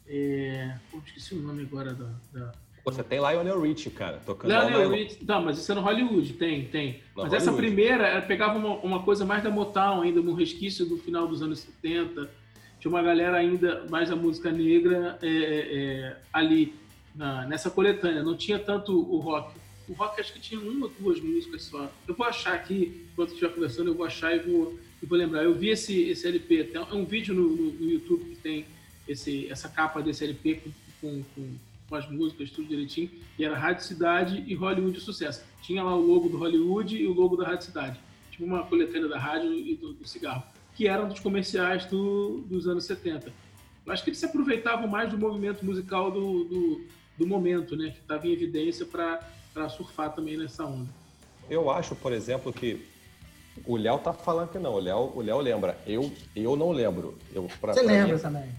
[0.08, 2.10] É, pô, esqueci o nome agora da.
[2.32, 2.52] da...
[2.82, 5.80] Você tem Lionel Richie, cara, tocando Lionel All Night Rich, não, mas isso é no
[5.82, 7.02] Hollywood, tem, tem.
[7.14, 7.74] No mas essa Hollywood.
[7.74, 11.42] primeira, ela pegava uma, uma coisa mais da Motown ainda, um resquício do final dos
[11.42, 12.45] anos 70.
[12.80, 16.74] Tinha uma galera ainda mais da música negra é, é, é, ali,
[17.14, 18.22] na- nessa coletânea.
[18.22, 19.56] Não tinha tanto o rock.
[19.88, 21.90] o rock acho que tinha uma ou duas músicas só.
[22.06, 25.42] Eu vou achar aqui, enquanto estiver conversando, eu vou achar e vou, e vou lembrar.
[25.44, 28.66] Eu vi esse, esse LP, tem um vídeo no, no, no YouTube que tem
[29.08, 31.54] esse, essa capa desse LP com, com, com,
[31.88, 33.08] com as músicas, tudo direitinho,
[33.38, 35.44] e era Rádio Cidade e Hollywood Sucesso.
[35.62, 37.98] Tinha lá o logo do Hollywood e o logo da Rádio Cidade.
[38.32, 40.42] Tipo uma coletânea da rádio e do, do cigarro,
[40.76, 43.32] que eram dos comerciais do, dos anos 70.
[43.84, 46.84] Eu acho que eles se aproveitavam mais do movimento musical do, do,
[47.18, 47.90] do momento, né?
[47.90, 50.88] Que estava em evidência para surfar também nessa onda.
[51.48, 52.84] Eu acho, por exemplo, que
[53.64, 54.74] o Léo tá falando que não.
[54.74, 55.78] O Léo, o Léo lembra.
[55.86, 57.16] Eu, eu não lembro.
[57.32, 58.50] Eu, pra, você pra lembra mim, também?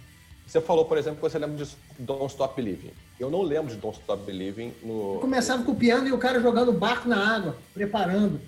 [0.48, 2.94] Você falou, por exemplo, que você lembra de Don't Stop Believing.
[3.20, 5.16] Eu não lembro de Don't Stop Believing no.
[5.16, 8.40] Eu começava com o piano e o cara jogando barco na água, preparando.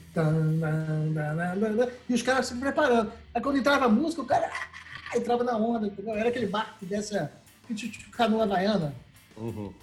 [2.08, 3.12] E os caras se preparando.
[3.36, 6.16] Aí quando entrava a música, o cara ah, entrava na onda, entendeu?
[6.16, 7.30] Era aquele barco que desce a
[8.14, 8.96] canoa havaiana.
[9.36, 9.74] Uhum.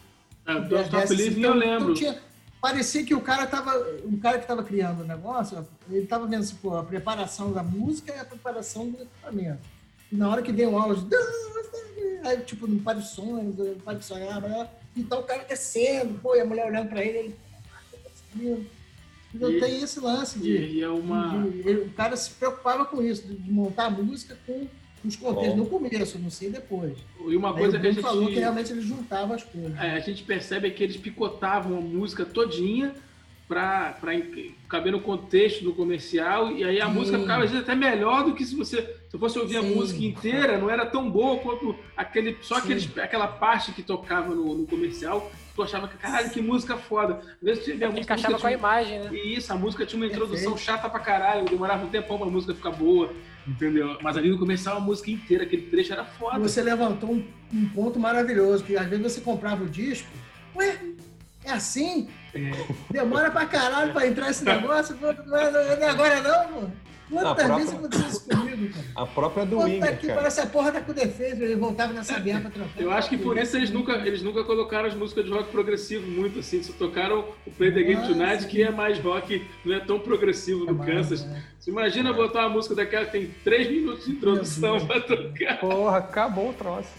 [0.47, 1.83] É, Don't Stop Believing então, eu lembro.
[1.83, 2.19] Então tinha,
[2.63, 3.73] parecia que o cara tava.
[4.07, 7.63] Um cara que estava criando o negócio, ele estava vendo assim, pô, a preparação da
[7.63, 9.61] música e a preparação do equipamento.
[10.11, 11.07] E na hora que deu um áudio
[12.27, 16.41] aí, tipo, não pode sonhar, não pode sonhar, mas, então o cara descendo, pô, e
[16.41, 17.35] a mulher olhando pra ele,
[18.39, 18.67] ele.
[19.35, 21.43] Então e, tem esse lance de, e é uma...
[21.43, 24.67] De, de, o cara se preocupava com isso, de, montar a música com
[25.05, 25.57] os contextos Bom.
[25.57, 26.97] no começo, não sei depois.
[27.27, 29.79] E uma coisa que a gente falou que realmente eles juntavam as coisas.
[29.79, 32.95] É, a gente percebe que eles picotavam a música todinha
[33.49, 33.95] para
[34.69, 36.93] caber no contexto do comercial e aí a Sim.
[36.93, 39.59] música ficava às vezes até melhor do que se você se fosse ouvir Sim.
[39.59, 44.35] a música inteira não era tão boa quanto aquele só aquele, aquela parte que tocava
[44.35, 48.01] no, no, comercial tu achava que caralho que música foda às vezes você a música
[48.01, 50.79] encaixava com a imagem né e isso a música tinha uma introdução Perfeito.
[50.79, 53.13] chata pra caralho demorava um tempão pra música ficar boa
[53.47, 57.25] entendeu mas ali no comercial a música inteira aquele trecho era foda você levantou um,
[57.55, 60.11] um ponto maravilhoso que às vezes você comprava o disco
[60.57, 60.81] ué
[61.47, 62.09] é assim?
[62.35, 62.51] É.
[62.91, 64.97] Demora pra caralho pra entrar esse negócio.
[65.01, 66.67] Não é agora não, pô.
[67.09, 67.57] Quantas própria...
[67.57, 68.87] vezes aconteceu isso comigo, cara?
[68.97, 70.19] A própria do Winger, aqui, cara.
[70.19, 72.81] Parece a porra tá com defeito, ele voltava nessa bianca trocando.
[72.81, 76.05] Eu acho que por isso eles nunca, eles nunca colocaram as músicas de rock progressivo
[76.11, 79.79] muito assim, só tocaram o Play the Game Tonight, que é mais rock, não é
[79.79, 81.25] tão progressivo do é Kansas.
[81.25, 81.45] Né?
[81.61, 85.61] Você imagina botar uma música daquela que tem 3 minutos de introdução pra tocar.
[85.61, 86.91] Porra, acabou o troço.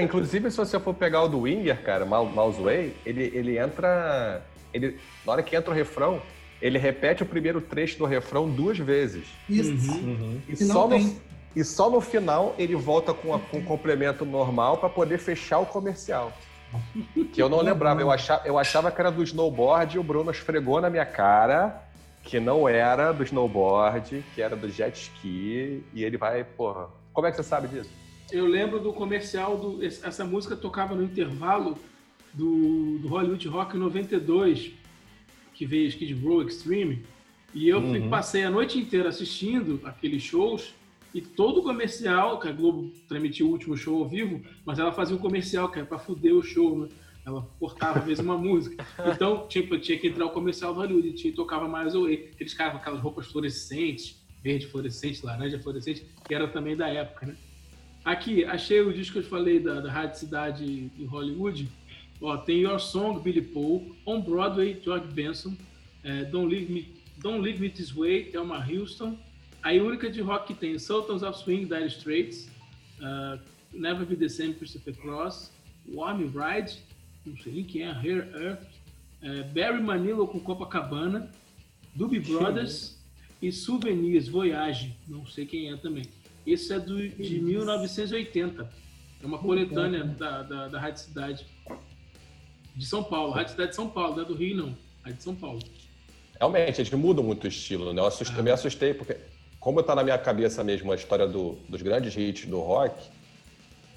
[0.00, 4.42] Inclusive, se você for pegar o do Winger, cara, Mouse Way, ele, ele entra...
[4.74, 6.20] Ele, na hora que entra o refrão,
[6.60, 9.26] ele repete o primeiro trecho do refrão duas vezes.
[9.48, 9.92] Isso.
[9.92, 10.10] Uhum.
[10.10, 10.40] Uhum.
[10.48, 11.16] E, só no,
[11.54, 15.58] e só no final ele volta com, a, com um complemento normal para poder fechar
[15.58, 16.32] o comercial.
[17.32, 18.00] Que eu não lembrava.
[18.00, 21.82] Eu achava, eu achava que era do snowboard e o Bruno esfregou na minha cara
[22.24, 25.84] que não era do snowboard, que era do jet ski.
[25.92, 26.88] E ele vai, porra.
[27.12, 27.90] Como é que você sabe disso?
[28.32, 31.78] Eu lembro do comercial, do, essa música tocava no intervalo
[32.34, 34.72] do, do Hollywood Rock 92
[35.54, 37.02] que veio Skid Row Extreme,
[37.54, 38.10] e eu uhum.
[38.10, 40.74] passei a noite inteira assistindo aqueles shows
[41.14, 44.90] e todo o comercial, que a Globo transmitiu o último show ao vivo, mas ela
[44.90, 46.88] fazia um comercial, que era pra fuder o show, né?
[47.24, 48.84] Ela cortava às vezes uma música.
[49.14, 52.30] Então, tipo, tinha que entrar o comercial do Hollywood, tinha, tocava mais Away.
[52.34, 57.26] Aqueles caras com aquelas roupas fluorescentes, verde fluorescente, laranja fluorescente, que era também da época,
[57.26, 57.36] né?
[58.04, 61.70] Aqui, achei o disco que eu falei da, da Rádio Cidade em Hollywood.
[62.24, 65.54] Ó, tem Your Song, Billy Paul, On Broadway, George Benson,
[66.02, 69.18] é, Don't, Leave Me, Don't Leave Me This Way, Thelma Houston.
[69.62, 72.48] A única de rock que tem Sultans of Swing, Dire Straits,
[73.00, 73.38] uh,
[73.74, 75.52] Never Be The Same, Christopher Cross,
[75.86, 76.78] Warm Ride,
[77.26, 78.66] não sei nem quem é, Hair Earth,
[79.20, 81.30] é, Barry Manilow com Copacabana,
[81.94, 82.98] Doobie Brothers
[83.42, 86.04] e Souvenirs, Voyage, não sei quem é também.
[86.46, 88.70] Esse é do, de 1980.
[89.22, 91.46] É uma coletânea da, da, da Rádio Cidade.
[92.74, 94.76] De São Paulo, Rádio Cidade de São Paulo, não é do Rio, não.
[95.02, 95.60] Rádio de São Paulo.
[96.38, 98.00] Realmente, eles mudam muito o estilo, né?
[98.00, 98.40] Eu, assustei, ah.
[98.40, 99.16] eu me assustei, porque,
[99.60, 102.94] como está na minha cabeça mesmo a história do, dos grandes hits do rock,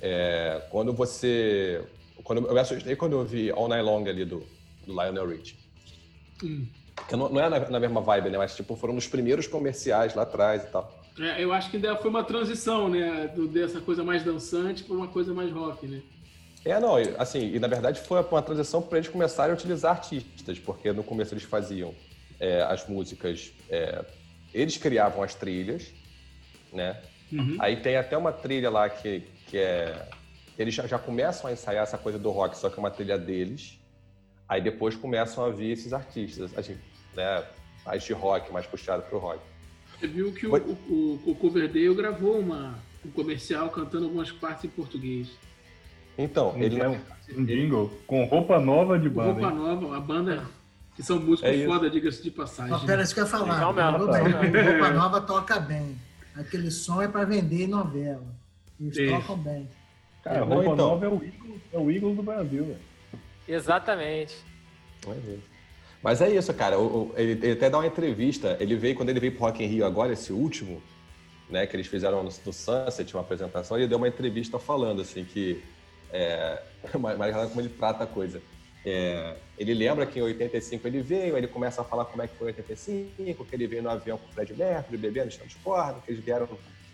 [0.02, 1.84] é, quando você.
[2.24, 4.44] Quando, eu me assustei quando eu vi All Night Long ali do,
[4.86, 5.58] do Lionel Rich.
[6.44, 6.68] Hum.
[7.08, 8.38] Que não, não é na, na, mesma vibe, né?
[8.38, 10.94] Mas tipo, foram os primeiros comerciais lá atrás e tal.
[11.20, 13.28] É, eu acho que ainda foi uma transição, né?
[13.28, 16.02] Do, dessa coisa mais dançante para uma coisa mais rock, né?
[16.72, 20.60] É, não, assim, e na verdade foi uma transição para eles começarem a utilizar artistas,
[20.60, 21.94] porque no começo eles faziam
[22.40, 24.04] é, as músicas, é,
[24.54, 25.94] eles criavam as trilhas,
[26.72, 27.02] né?
[27.32, 27.58] Uhum.
[27.60, 30.08] Aí tem até uma trilha lá que, que é.
[30.58, 33.18] Eles já, já começam a ensaiar essa coisa do rock, só que é uma trilha
[33.18, 33.78] deles.
[34.50, 36.78] Aí depois começam a vir esses artistas, assim,
[37.16, 37.46] né?
[37.86, 39.40] Mais de rock, mais puxado pro rock.
[40.00, 44.70] Você viu que o, o, o, Coverdale gravou uma, um comercial cantando algumas partes em
[44.70, 45.30] português.
[46.18, 46.98] Então, um ele é um,
[47.38, 49.32] um jingle com roupa nova de banda.
[49.34, 49.56] roupa hein?
[49.56, 50.44] nova, a banda
[50.96, 52.74] Que são músicos É foda, diga-se de passagem.
[52.74, 53.68] Ó, pera, isso que eu ia falar.
[53.70, 54.52] Lembrou legal bem.
[54.52, 54.72] mesmo.
[54.72, 55.96] Roupa Nova toca bem.
[56.36, 58.26] Aquele som é para vender em novela.
[58.80, 59.12] Eles Isso.
[59.16, 59.68] tocam bem.
[60.24, 60.76] Cara, Não, roupa então.
[60.76, 62.80] nova é o Eagles, é o Eagles do Brasil, velho.
[63.48, 64.36] Exatamente.
[65.06, 65.18] Não é.
[66.04, 66.78] Mas é isso, cara.
[66.78, 68.56] O- o- ele, ele até dá uma entrevista.
[68.60, 70.82] Ele veio, quando ele veio pro Rock in Rio agora, esse último,
[71.50, 75.24] né, que eles fizeram no, no Sunset, uma apresentação, ele deu uma entrevista falando, assim,
[75.26, 75.64] que...
[76.12, 76.62] É,
[77.00, 78.42] mas mas como ele trata a coisa.
[78.86, 82.38] É, ele lembra que em 85 ele veio, ele começa a falar como é que
[82.38, 86.12] foi em 85, que ele veio no avião com o Fred Mercury, bebendo, corda, que
[86.12, 86.48] eles vieram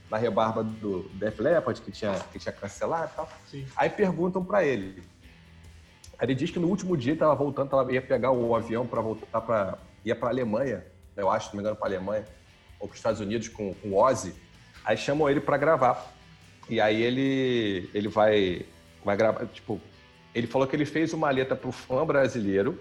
[0.10, 3.30] na rebarba do Def Leppard, que tinha, que tinha cancelado e tal.
[3.46, 3.66] Sim.
[3.76, 5.04] Aí perguntam pra ele.
[6.18, 9.02] Aí ele diz que no último dia estava voltando, tava, ia pegar o avião para
[9.02, 10.84] voltar para ia para Alemanha,
[11.16, 12.26] eu acho, se não me engano, para Alemanha
[12.80, 14.34] ou para os Estados Unidos com, com o Ozzy.
[14.84, 16.14] Aí chamam ele para gravar.
[16.70, 18.66] E aí ele ele vai
[19.04, 19.80] vai gravar, tipo,
[20.34, 22.80] ele falou que ele fez uma letra para o fã brasileiro,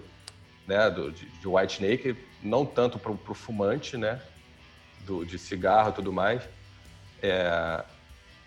[0.67, 4.21] né, do, de, de White Snake, não tanto para o fumante, né,
[5.05, 6.41] do, de cigarro e tudo mais.
[7.21, 7.83] É,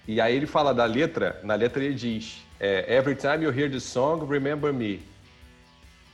[0.06, 3.70] e aí ele fala da letra, na letra ele diz: é, Every time you hear
[3.70, 5.02] the song, remember me.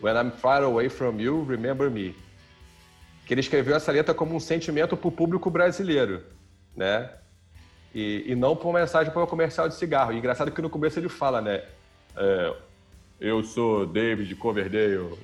[0.01, 2.15] When I'm far away from you, remember me.
[3.27, 6.25] Que ele escreveu essa letra como um sentimento para o público brasileiro,
[6.77, 7.11] né?
[7.95, 10.13] E, e não para uma mensagem para o comercial de cigarro.
[10.13, 11.63] E engraçado que no começo ele fala, né?
[12.17, 12.55] é,
[13.21, 15.19] eu sou David Coverdale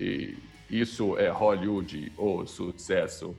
[0.00, 0.36] e
[0.70, 3.36] isso é Hollywood, o sucesso.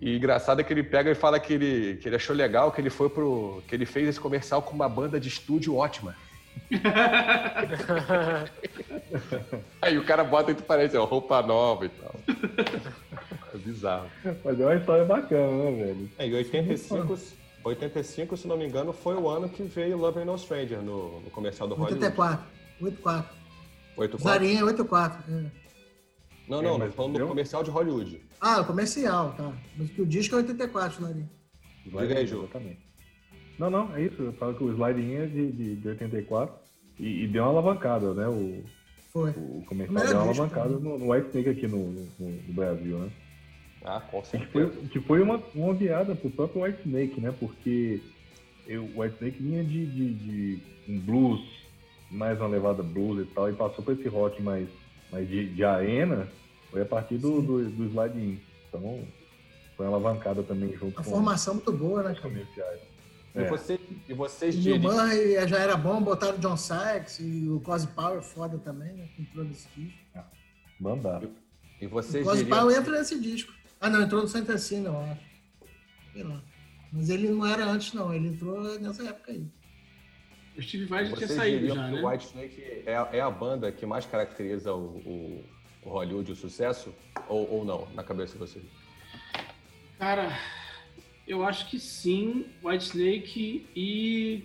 [0.00, 2.80] E engraçado é que ele pega e fala que ele, que ele achou legal que
[2.80, 3.62] ele foi pro.
[3.66, 6.14] que ele fez esse comercial com uma banda de estúdio ótima.
[9.80, 12.14] Aí o cara bota e tu parece, ó, roupa nova e tal.
[13.54, 14.06] É bizarro.
[14.44, 16.10] Mas é uma história bacana, né, velho?
[16.18, 17.16] É, e 85,
[17.66, 21.30] 85, se não me engano, foi o ano que veio Love No Stranger no, no
[21.30, 22.04] comercial do Hollywood.
[22.04, 22.46] 84.
[22.80, 23.36] 84.
[23.96, 24.18] 84?
[24.18, 25.32] Zarinha 84.
[25.32, 25.50] É.
[26.48, 28.22] Não, É, não, mas mas falando do comercial de Hollywood.
[28.40, 29.52] Ah, o comercial, tá.
[29.76, 31.30] Mas que o disco é 84, Zarinha.
[31.84, 32.38] Diga aí, Ju.
[32.44, 32.86] Exatamente.
[33.58, 34.22] Não, não, é isso.
[34.22, 36.54] Eu falo que o sliding é de, de, de 84
[37.00, 38.28] e, e deu uma alavancada, né?
[38.28, 38.62] O,
[39.12, 39.30] Foi.
[39.30, 40.92] o comercial deu uma alavancada também.
[40.92, 43.10] no, no White Snake aqui no, no, no Brasil, né?
[43.84, 44.88] Ah, com Que foi, certeza.
[44.88, 47.32] que foi uma, uma guiada pro próprio White Snake, né?
[47.38, 48.00] Porque
[48.66, 50.58] eu, o White Snake vinha de, de, de
[50.88, 51.40] um blues,
[52.10, 54.68] mais uma levada blues e tal, e passou por esse rock mais,
[55.12, 56.28] mais de, de arena,
[56.70, 58.40] foi a partir do, do, do slide in.
[58.68, 59.04] Então,
[59.76, 62.20] foi uma alavancada também junto A com formação muito boa, né, cara?
[62.22, 62.80] comerciais.
[63.34, 63.48] E, É.
[63.48, 64.92] você, e vocês O Neil diriam.
[64.94, 69.06] Murray já era bom, botaram o John Sykes e o Cosy Power foda também, né?
[69.14, 69.98] Que entrou nesse disco.
[70.80, 71.22] Bandar.
[71.80, 72.58] E O vocês Cosy diriam.
[72.58, 73.52] Power entra nesse disco.
[73.80, 75.20] Ah, não, entrou no Santa Cena, eu acho.
[76.12, 76.42] Sei lá.
[76.92, 78.12] Mas ele não era antes, não.
[78.12, 79.46] Ele entrou nessa época aí.
[80.56, 82.00] O Steve Vai já tinha saído já, né?
[82.00, 85.44] o White Snake é, é a banda que mais caracteriza o, o,
[85.82, 86.94] o Hollywood, o sucesso?
[87.28, 88.64] Ou, ou não, na cabeça de vocês?
[89.98, 90.30] Cara,
[91.26, 94.44] eu acho que sim, White Snake e,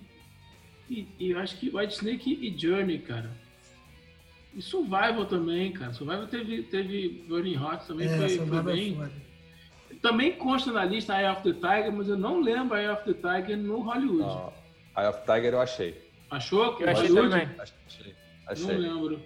[0.89, 3.31] e, e eu acho que White Snake e Journey, cara.
[4.53, 5.93] E Survival também, cara.
[5.93, 8.95] Survival teve, teve Burning Hot também, É, foi, foi é bem.
[8.95, 9.11] foda.
[10.01, 13.13] Também consta na lista Eye of the Tiger, mas eu não lembro Eye of the
[13.13, 14.19] Tiger no Hollywood.
[14.19, 14.53] Não.
[14.97, 16.11] Eye of Tiger eu achei.
[16.29, 16.75] Achou?
[16.75, 17.29] que Eu achei Hollywood?
[17.39, 17.49] também.
[17.59, 18.15] Achei.
[18.45, 18.77] Não achei.
[18.77, 19.21] lembro.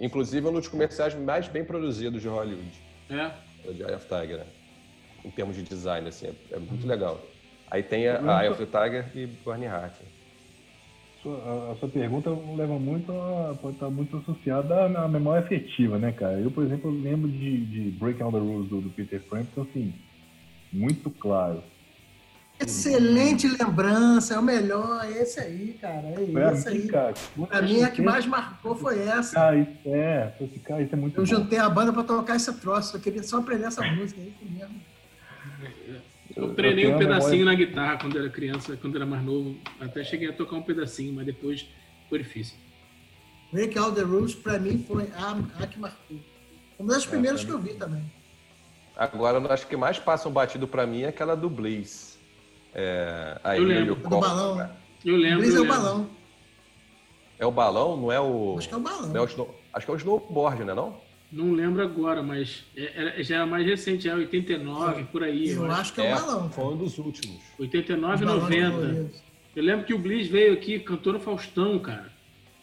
[0.00, 2.72] Inclusive um dos comerciais mais bem produzidos de Hollywood.
[3.10, 3.30] É.
[3.68, 4.46] o de Eye of Tiger, né?
[5.24, 7.20] Em termos de design, assim, é, é muito legal.
[7.70, 9.94] Aí tem a, a Eye of the Tiger e Burning Heart.
[11.22, 15.98] Sua- A, a sua pergunta leva muito a, pode estar muito associada à memória afetiva,
[15.98, 16.38] né, cara?
[16.40, 19.94] Eu, por exemplo, lembro de, de Breaking All the Rules do, do Peter Frampton, assim,
[20.72, 21.62] muito claro.
[22.60, 26.06] Excelente lembrança, é o melhor, é esse aí, cara.
[26.08, 26.86] É Pra esse aí.
[26.88, 27.14] cara,
[27.48, 29.34] Pra mim, a que mais marcou foi essa.
[29.34, 31.26] Cara, isso é, esse cara, isso é muito Eu bom.
[31.26, 32.96] juntei a banda pra tocar esse troço.
[32.96, 34.80] Eu queria só aprender essa música, é isso mesmo.
[36.36, 39.56] Eu treinei eu um pedacinho na guitarra quando era criança, quando era mais novo.
[39.80, 41.66] Até cheguei a tocar um pedacinho, mas depois
[42.08, 42.56] foi difícil.
[43.52, 46.16] Break All the Rules, pra mim, foi a, a que marcou.
[46.78, 48.02] Uma das primeiras que eu vi também.
[48.96, 52.12] Agora, eu acho que mais passa um batido pra mim é aquela do Blaze.
[52.74, 53.94] É, aí, Eu lembro.
[53.96, 54.70] Do balão, né?
[55.04, 55.40] Eu lembro.
[55.40, 56.10] Blaze é o balão.
[57.38, 58.56] É o balão, não é o.
[58.58, 59.08] Acho que é o balão.
[59.08, 60.74] não é o snow- acho que é o snowboard, né?
[60.74, 60.90] Não?
[60.90, 65.48] Não lembro agora, mas é- era- já era mais recente, é 89, por aí.
[65.50, 66.50] Eu acho que é o balão.
[66.50, 67.40] Foi um dos últimos.
[67.58, 68.70] 89 e Os balões 90.
[68.76, 69.22] coloridos.
[69.56, 72.10] Eu lembro que o Bliss veio aqui, cantor no Faustão, cara.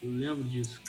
[0.01, 0.79] Eu lembro disso.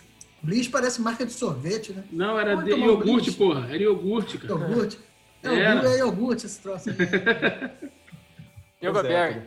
[0.43, 2.05] Bliss parece marca de sorvete, né?
[2.11, 3.67] Não, era de iogurte, porra.
[3.69, 4.53] Era iogurte, cara.
[4.55, 4.99] Iogurte.
[5.43, 5.87] É, Era.
[5.89, 6.97] é iogurte esse troço aí.
[8.83, 9.43] Yoga Pois é, Berg.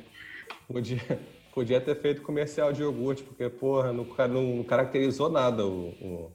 [0.67, 1.19] Podia,
[1.53, 6.31] podia ter feito comercial de iogurte, porque, porra, não, não caracterizou nada o, o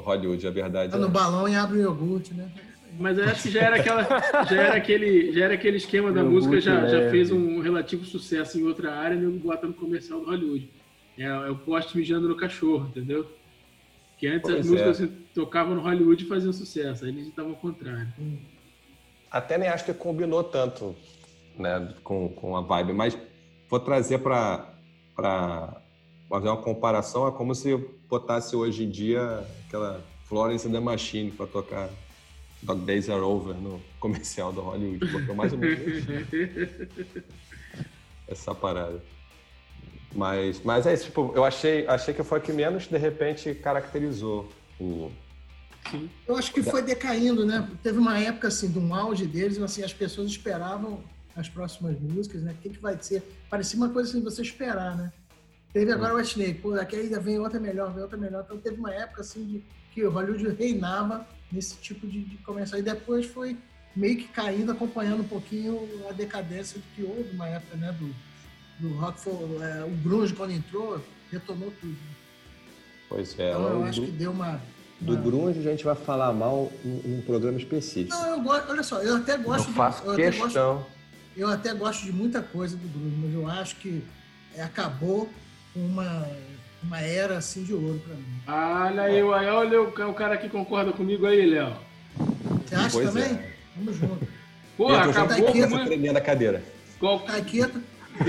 [0.00, 0.92] Hollywood, a verdade.
[0.92, 1.00] Tá é.
[1.00, 2.50] no balão e abre o iogurte, né?
[2.98, 4.02] Mas eu acho que já era, aquela,
[4.48, 7.10] já era, aquele, já era aquele esquema da música, já, já leve.
[7.10, 10.70] fez um relativo sucesso em outra área e nego bota no comercial do Hollywood.
[11.18, 13.28] É, é o poste mijando no cachorro, entendeu?
[14.16, 14.70] Que antes Pois as é.
[14.70, 18.08] músicas assim, tocavam no Hollywood e faziam sucesso, aí eles estavam ao contrário.
[19.30, 20.94] Até nem acho que combinou tanto
[21.58, 23.18] né, com, com a vibe, mas
[23.68, 24.72] vou trazer para
[26.28, 27.26] fazer uma comparação.
[27.26, 27.74] É como se
[28.14, 31.90] botasse hoje em dia aquela Florence and the Machine para tocar
[32.62, 35.06] Dog Days Are Over no comercial do Hollywood.
[35.10, 36.04] Porque é mais ou menos
[38.28, 39.02] essa parada.
[40.14, 43.52] Mas, mas é isso, tipo, eu achei, achei que foi o que menos, de repente,
[43.52, 44.48] caracterizou
[44.80, 45.10] o,
[46.24, 47.68] Eu acho que foi decaindo, né?
[47.82, 51.02] Teve uma época assim, de um auge deles, assim, as pessoas esperavam
[51.34, 52.52] as próximas músicas, né?
[52.52, 53.24] O que, que vai ser?
[53.50, 55.12] Parecia uma coisa assim, você esperar, né?
[55.74, 58.44] Teve agora o Whitney, pô, daqui ainda vem outra melhor, vem outra melhor.
[58.46, 62.78] Então teve uma época assim de que o Hollywood reinava nesse tipo de, de comercial.
[62.78, 63.56] E depois foi
[63.96, 67.92] meio que caindo, acompanhando um pouquinho a decadência que houve uma época, né?
[67.98, 68.14] Do,
[68.88, 69.32] do rock, for,
[69.62, 71.96] é, o grunge quando entrou, retomou tudo.
[73.08, 74.60] Pois é, Então eu o acho do- que deu uma...
[75.00, 78.16] Do uma- grunge a gente vai falar mal em um programa específico.
[78.16, 79.66] Não, eu gosto, olha só, eu até gosto.
[79.66, 80.86] de- faço eu até gosto- questão.
[81.36, 84.04] Eu até gosto de muita coisa do grunge, mas eu acho que
[84.54, 85.28] é, acabou
[85.74, 86.28] uma,
[86.82, 88.24] uma era assim de ouro pra mim.
[88.46, 91.72] Olha aí, olha, olha o, o cara que concorda comigo aí, Léo.
[92.66, 93.24] Você acha Pois também?
[93.24, 93.52] é.
[93.76, 94.26] Vamos junto.
[94.76, 95.86] Tá acabou aqui, com essa uma...
[95.86, 96.62] tremenda cadeira.
[96.98, 97.20] Qual...
[97.20, 97.80] Taqueta.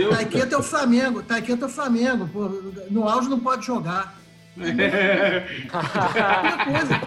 [0.10, 1.24] Taqueta é o Flamengo.
[1.24, 2.28] Taqueta é o Flamengo.
[2.28, 2.48] Pô,
[2.90, 4.18] no auge não pode jogar.
[4.58, 7.02] Outra coisa.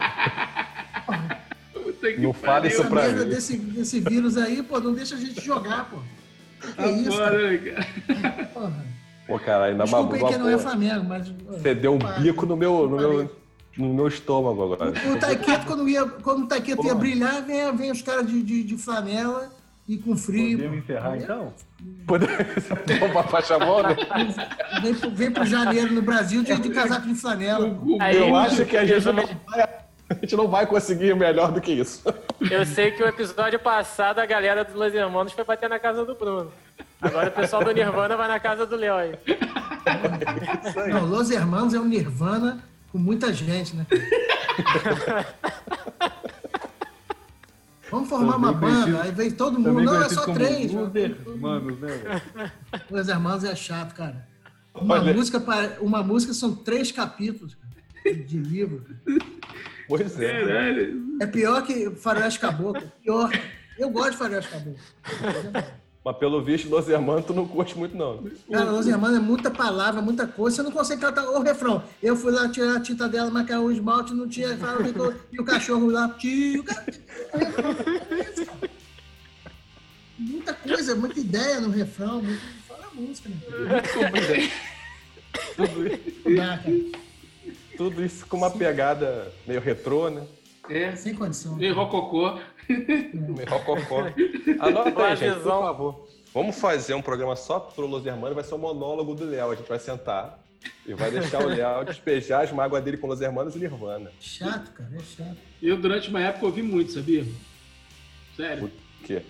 [2.18, 2.70] Não fala pariu.
[2.70, 3.28] isso pra mim.
[3.28, 5.98] desse, desse vírus aí, pô, não deixa a gente jogar, pô.
[6.60, 8.46] Que, que Tá é isso, cara?
[8.54, 8.86] Porra.
[9.28, 11.28] Pô, caralho, na Desculpa aí que não é Flamengo, mas.
[11.28, 12.18] Você deu um Para.
[12.18, 13.30] bico no meu, no meu,
[13.76, 14.90] no meu estômago agora.
[15.12, 18.64] O Taqueto, quando, ia, quando o Taqueto ia brilhar, vem, vem os caras de, de,
[18.64, 19.50] de flanela
[19.86, 20.56] e com frio.
[20.58, 21.52] Podemos encerrar então?
[23.10, 23.94] Uma faixa bola?
[24.82, 27.78] Vem, pro- vem pro janeiro no Brasil de, de casaco de flanela.
[28.12, 29.14] Eu acho que a gente não
[29.46, 29.68] vai,
[30.10, 32.02] a gente não vai conseguir melhor do que isso.
[32.50, 36.04] Eu sei que o episódio passado a galera dos Los Hermanos foi bater na casa
[36.04, 36.50] do Bruno.
[37.00, 39.12] Agora o pessoal do Nirvana vai na casa do Léo aí.
[40.90, 43.86] Não, Los Hermanos é um Nirvana com muita gente, né?
[47.90, 49.64] Vamos formar uma Também conhecido- banda, aí vem todo mundo.
[49.68, 50.72] Também Não, é conhecido só três.
[51.40, 51.88] Manos, né?
[51.88, 52.52] velho?
[52.90, 54.26] Los Hermanos é chato, cara.
[54.74, 55.42] Uma Olha- música,
[55.80, 58.84] uma música são três capítulos cara, de livro.
[59.88, 60.40] Pois é.
[60.44, 61.16] Caralho.
[61.20, 62.82] É pior que Faroeste Caboclo.
[63.02, 63.30] Pior.
[63.78, 64.76] Eu gosto de Faroeste Caboclo.
[66.04, 68.24] Mas pelo visto, Los Hermanos, tu não curte muito, não.
[68.50, 70.56] Cara, Los Hermanos é muita palavra, muita coisa.
[70.56, 71.82] Você não consegue cantar o refrão.
[72.02, 74.56] Eu fui lá tirar a tinta dela, marcar o esmalte, não tinha.
[74.56, 74.80] fala,
[75.32, 76.64] E o cachorro lá, tio.
[80.18, 82.22] Muita coisa, muita ideia no refrão.
[82.22, 82.40] Muito...
[82.66, 83.36] Fala a música, né?
[85.56, 87.07] Tudo, isso- Não dá, cara.
[87.78, 90.26] Tudo isso com uma pegada meio retrô, né?
[90.68, 91.56] É, Sem condição.
[91.56, 92.38] meio rococó.
[92.68, 94.00] Meio rococó.
[94.60, 96.08] Anota aí, gente, por favor.
[96.34, 99.50] Vamos fazer um programa só pro Los Hermanos, vai ser um monólogo do Léo.
[99.50, 100.38] A gente vai sentar
[100.86, 104.10] e vai deixar o Léo despejar as mágoas dele com Los Hermanos e Nirvana.
[104.20, 105.36] Chato, cara, é chato.
[105.62, 107.24] Eu, durante uma época, ouvi muito, sabia?
[108.36, 109.22] Sério, O quê?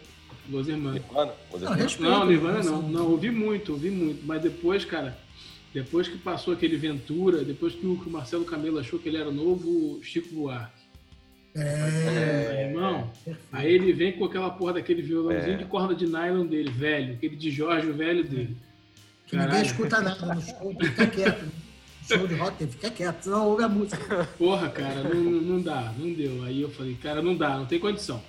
[0.49, 1.01] Los Hermanos.
[1.01, 1.33] Nirvana?
[1.53, 1.83] Los Não, Hermanos?
[1.93, 2.11] respeito.
[2.11, 2.71] Não, Nirvana assim.
[2.71, 2.83] não.
[2.83, 4.27] Não, ouvi muito, ouvi muito.
[4.27, 5.17] Mas depois, cara,
[5.79, 9.33] depois que passou aquele Ventura, depois que o, Marcelo Camelo achou que ele era o
[9.33, 10.89] novo Chico Buarque.
[11.55, 12.69] É.
[12.69, 13.49] Irmão, perfeito.
[13.53, 15.57] aí ele vem com aquela porra daquele violãozinho É.
[15.57, 17.15] de corda de nylon dele, velho.
[17.15, 18.57] Aquele de Jorge, o velho dele.
[19.27, 21.43] Que ninguém escuta nada no show, fica quieto.
[21.45, 21.53] né?
[22.09, 24.29] Show de rock, fica quieto, senão ouve a música.
[24.37, 26.43] Porra, cara, não, não dá, não deu.
[26.43, 28.21] Aí eu falei, cara, não dá, não tem condição.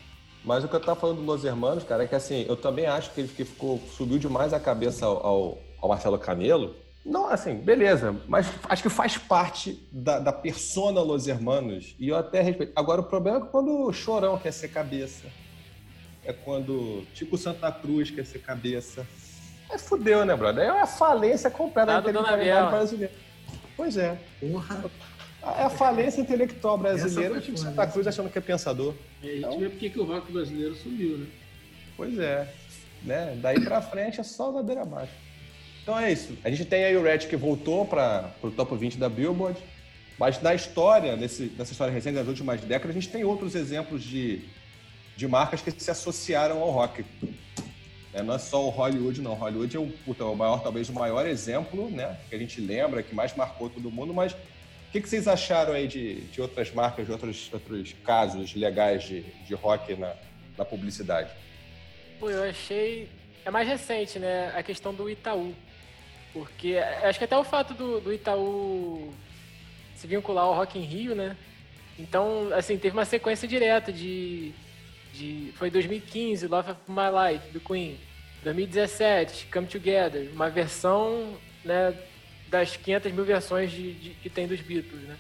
[0.46, 2.86] Mas o que eu tava falando do Los Hermanos, cara, é que assim, eu também
[2.86, 6.76] acho que ele que ficou, subiu demais a cabeça ao, ao, ao Marcelo Camelo.
[7.06, 11.96] Não, assim, beleza, mas acho que faz parte da, da persona Los Hermanos.
[11.98, 12.74] E eu até respeito.
[12.76, 15.26] Agora, o problema é quando o Chorão quer ser cabeça.
[16.24, 19.08] É quando, tipo, Santa Cruz quer ser cabeça.
[19.72, 20.66] É fudeu, né, brother?
[20.66, 23.14] É uma falência completa Tá da do Dona intelectualidade brasileira.
[23.78, 24.20] Pois é.
[24.40, 24.84] Porra.
[25.58, 28.94] É a falência intelectual brasileira, tipo foda, Santa Cruz achando que é pensador.
[29.24, 31.28] E aí a Então- gente vê porque que o rock brasileiro sumiu, né?
[31.96, 32.54] Pois é.
[33.04, 33.40] Né?
[33.42, 35.14] Daí pra frente é só ladeira abaixo.
[35.90, 36.38] Então é isso.
[36.44, 39.60] A gente tem aí o Red que voltou para o top 20 da Billboard.
[40.20, 44.04] Mas na história, nesse, nessa história recente das últimas décadas, a gente tem outros exemplos
[44.04, 44.48] de,
[45.18, 47.04] de marcas que se associaram ao rock.
[48.14, 49.34] É, não é só o Hollywood, não.
[49.34, 52.20] Hollywood é o, puta, o maior, talvez o maior exemplo, né?
[52.30, 55.74] Que a gente lembra, que mais marcou todo mundo, mas O que, que vocês acharam
[55.74, 60.14] aí de, de outras marcas, de outros, outros casos legais de, de rock na,
[60.56, 61.32] na publicidade?
[62.20, 63.10] Pô, eu achei.
[63.44, 64.54] É mais recente, né?
[64.56, 65.56] A questão do Itaú.
[66.34, 69.12] Porque acho que até o fato do, do Itaú
[69.96, 71.36] se vincular ao Rock in Rio, né?
[71.98, 74.54] Então, assim, teve uma sequência direta de.
[75.14, 78.00] de foi 2015, Love of My Life, do Queen.
[78.44, 81.94] 2017, Come Together, uma versão né,
[82.48, 85.18] das 500 mil versões de, de, que tem dos Beatles, né?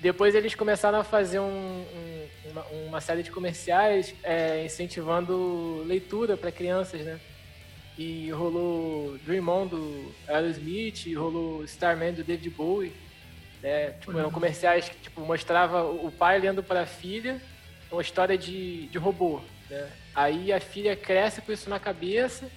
[0.00, 6.36] Depois eles começaram a fazer um, um, uma, uma, série de comerciais é, incentivando leitura
[6.36, 7.20] para crianças, né?
[7.98, 12.92] E rolou Dream On do Aerosmith, rolou Starman do David Bowie.
[13.62, 13.90] Né?
[13.92, 17.40] Tipo, eram comerciais que tipo, mostrava o pai lendo para a filha
[17.90, 19.40] uma história de, de robô.
[19.70, 19.88] Né?
[20.14, 22.50] Aí a filha cresce com isso na cabeça,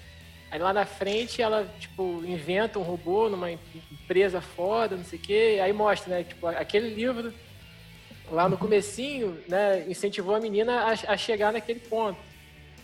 [0.49, 5.21] aí lá na frente ela, tipo, inventa um robô numa empresa foda, não sei o
[5.21, 7.33] quê, aí mostra, né, tipo, aquele livro
[8.31, 12.19] lá no comecinho, né, incentivou a menina a, a chegar naquele ponto.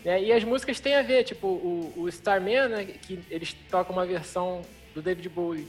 [0.04, 0.24] Né?
[0.24, 4.06] E as músicas têm a ver, tipo, o, o Starman, né, que eles tocam uma
[4.06, 4.62] versão
[4.94, 5.68] do David Bowie,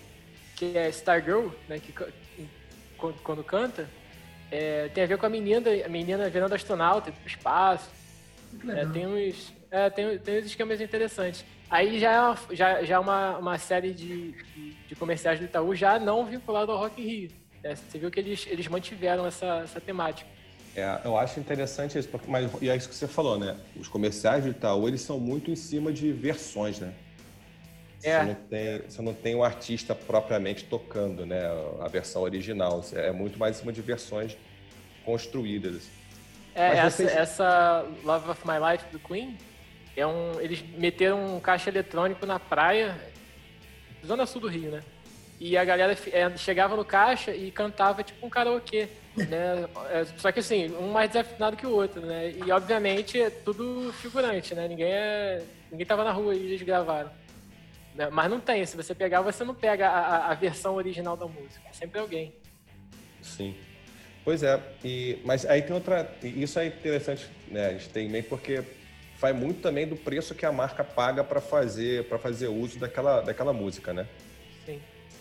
[0.56, 1.92] que é Stargirl, né, que
[2.96, 3.88] quando, quando canta,
[4.50, 7.90] é, tem a ver com a menina, a menina virando astronauta, pro espaço.
[8.68, 9.52] É, tem uns.
[9.70, 11.44] É, tem, tem uns esquemas interessantes.
[11.70, 15.46] Aí já é uma, já, já é uma, uma série de, de, de, comerciais do
[15.46, 17.30] Itaú já não vinculado ao Rock in Rio.
[17.64, 20.28] É, você viu que eles, eles mantiveram essa, essa temática.
[20.74, 23.56] É, eu acho interessante isso, porque, mas e é isso que você falou, né?
[23.78, 26.94] Os comerciais do Itaú, eles são muito em cima de versões, né?
[28.02, 28.18] É.
[28.18, 31.42] Você, não tem, você não tem um artista propriamente tocando, né?
[31.80, 32.82] A versão original.
[32.94, 34.36] É muito mais em cima de versões
[35.04, 35.88] construídas.
[36.54, 37.12] É, essa, vocês...
[37.12, 39.36] essa Love of My Life do Queen,
[39.96, 42.98] é um, eles meteram um caixa eletrônico na praia,
[44.04, 44.82] zona sul do Rio, né?
[45.44, 48.86] E a galera é, chegava no caixa e cantava tipo um karaokê,
[49.16, 49.68] né?
[49.90, 52.30] É, só que assim, um mais desafinado que o outro, né?
[52.30, 54.68] E obviamente é tudo figurante, né?
[54.68, 57.10] Ninguém, é, ninguém tava na rua e eles gravaram.
[57.92, 58.08] Né?
[58.08, 61.68] Mas não tem, se você pegar, você não pega a, a versão original da música,
[61.68, 62.32] é sempre alguém.
[63.20, 63.56] Sim.
[64.24, 66.08] Pois é, e, mas aí tem outra.
[66.22, 67.66] Isso é interessante, né?
[67.66, 68.62] A gente tem meio porque
[69.18, 73.20] vai muito também do preço que a marca paga para fazer para fazer uso daquela,
[73.22, 74.06] daquela música, né?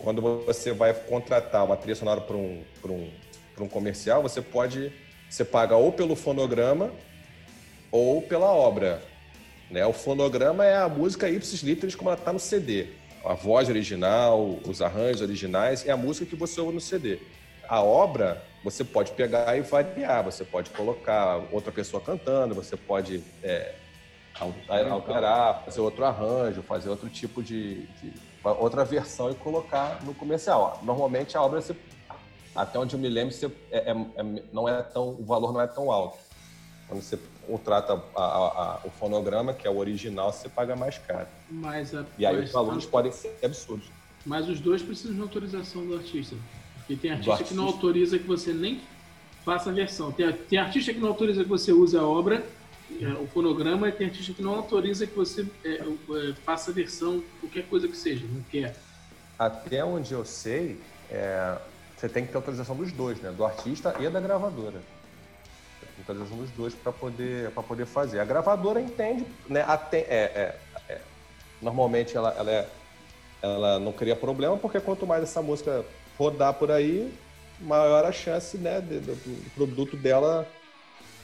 [0.02, 3.10] Quando você vai contratar uma trilha sonora para um, um,
[3.60, 4.92] um comercial, você pode.
[5.30, 6.92] Você paga ou pelo fonograma
[7.90, 9.02] ou pela obra.
[9.70, 9.86] Né?
[9.86, 12.88] O fonograma é a música ipsis literis como ela está no CD.
[13.24, 17.18] A voz original, os arranjos originais, é a música que você ouve no CD.
[17.68, 23.22] A obra você pode pegar e variar, você pode colocar outra pessoa cantando, você pode
[23.42, 23.74] é,
[24.38, 28.12] alterar, fazer outro arranjo, fazer outro tipo de, de,
[28.50, 30.80] outra versão e colocar no comercial.
[30.82, 31.76] Normalmente a obra, você,
[32.54, 35.60] até onde eu me lembro, você, é, é, é, não é tão, o valor não
[35.60, 36.18] é tão alto.
[36.88, 40.98] Quando você contrata a, a, a, o fonograma, que é o original, você paga mais
[40.98, 41.28] caro.
[41.50, 43.88] Mas e aí os valores podem ser absurdos.
[44.26, 46.36] Mas os dois precisam de autorização do artista.
[46.78, 48.80] Porque tem artista, artista, que não autoriza que você nem
[49.44, 50.12] faça a versão.
[50.12, 52.44] Tem, tem artista que não autoriza que você use a obra,
[53.00, 56.74] é, o fonograma, e tem artista que não autoriza que você é, é, faça a
[56.74, 58.76] versão, qualquer coisa que seja, não quer.
[59.38, 60.80] Até onde eu sei,
[61.10, 61.56] é,
[61.96, 63.30] você tem que ter autorização dos dois, né?
[63.30, 64.80] Do artista e da gravadora.
[65.98, 68.18] Autorização dos dois para poder, poder fazer.
[68.20, 69.64] A gravadora entende, né?
[69.66, 71.00] Até, é, é,
[71.60, 72.68] normalmente ela, ela, é,
[73.40, 75.84] ela não cria problema, porque quanto mais essa música
[76.18, 77.12] rodar por aí,
[77.60, 80.46] maior a chance né, do, do produto dela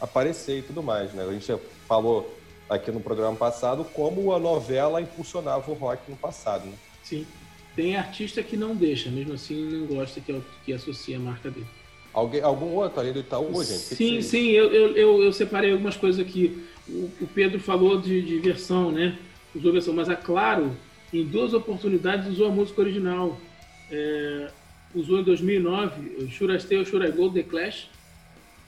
[0.01, 1.13] aparecer e tudo mais.
[1.13, 1.25] Né?
[1.25, 1.53] A gente
[1.87, 2.37] falou
[2.69, 6.67] aqui no programa passado como a novela impulsionava o rock no passado.
[6.67, 6.75] Né?
[7.03, 7.27] Sim.
[7.75, 11.67] Tem artista que não deixa, mesmo assim não gosta que, que associe a marca dele.
[12.13, 13.79] Alguém, algum outro ali do Itaú, gente?
[13.79, 16.65] Sim, que sim, eu, eu, eu, eu, separei algumas coisas aqui.
[16.89, 19.17] O, o Pedro falou de, de, versão, né?
[19.55, 20.77] Usou versão, mas a Claro,
[21.13, 23.39] em duas oportunidades, usou a música original.
[23.93, 24.51] É,
[24.95, 27.89] usou em 2009 Should I Stay or Should I Go The Clash,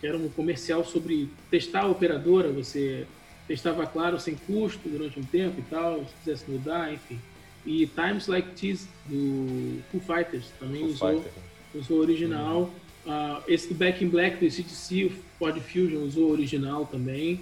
[0.01, 3.07] que era um comercial sobre testar a operadora, você
[3.47, 7.19] testava claro sem custo durante um tempo e tal, se quisesse mudar, enfim.
[7.67, 11.33] E Times Like This do Foo Fighters também Foo usou, Fighter.
[11.75, 12.73] usou original.
[13.05, 13.13] Uhum.
[13.13, 17.41] Uh, esse do Back in Black do CTC, o Ford Fusion usou original também.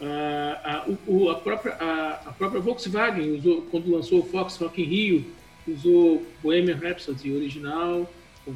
[0.00, 4.82] Uh, a, o, a, própria, a, a, própria Volkswagen usou quando lançou o Fox Rock
[4.82, 5.38] in Rio
[5.70, 8.10] usou Bohemian Rhapsody original,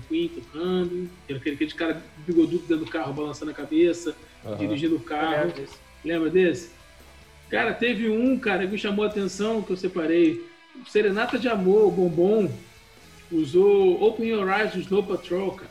[0.08, 4.14] Queen tocando, aquele, aquele cara bigodudo dentro do carro, balançando a cabeça,
[4.44, 4.56] uhum.
[4.56, 5.52] dirigindo o carro.
[6.04, 6.70] Lembra desse?
[7.50, 10.42] Cara, teve um, cara, que me chamou a atenção, que eu separei.
[10.88, 12.50] Serenata de Amor, Bombom.
[13.30, 15.70] Usou Open Your Eyes do Snow Patrol, cara.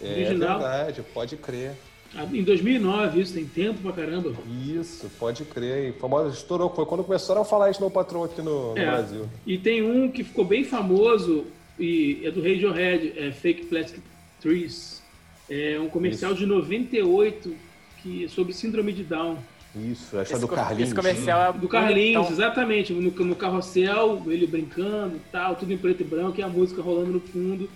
[0.00, 0.58] É Original.
[0.58, 1.72] verdade, pode crer.
[2.14, 4.32] Ah, Em 2009, isso tem tempo pra caramba.
[4.64, 5.90] Isso, pode crer.
[5.90, 6.70] E famoso, estourou.
[6.74, 8.86] Foi quando começaram a falar isso no Patrão aqui no, no É.
[8.86, 9.28] Brasil.
[9.46, 11.46] E tem um que ficou bem famoso
[11.78, 14.02] e é do Radiohead, é Fake Plastic
[14.40, 15.02] Trees.
[15.50, 17.54] É um comercial de 98
[18.02, 19.38] que é sobre síndrome de Down.
[19.74, 20.82] Isso, essa é Esse, do Carlinhos.
[20.88, 22.32] esse comercial é Do Carlinhos, bonitão.
[22.32, 22.92] exatamente.
[22.92, 26.80] No, no carrossel, ele brincando e tal, tudo em preto e branco e a música
[26.82, 27.68] rolando no fundo.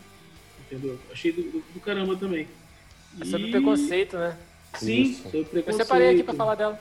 [0.71, 0.99] Entendeu?
[1.13, 2.47] Achei do, do- do caramba também.
[3.21, 4.37] É sobre E- preconceito, né?
[4.75, 5.23] Sim, Isso.
[5.25, 5.83] sobre Eu preconceito.
[5.87, 6.81] separei aqui pra falar dela.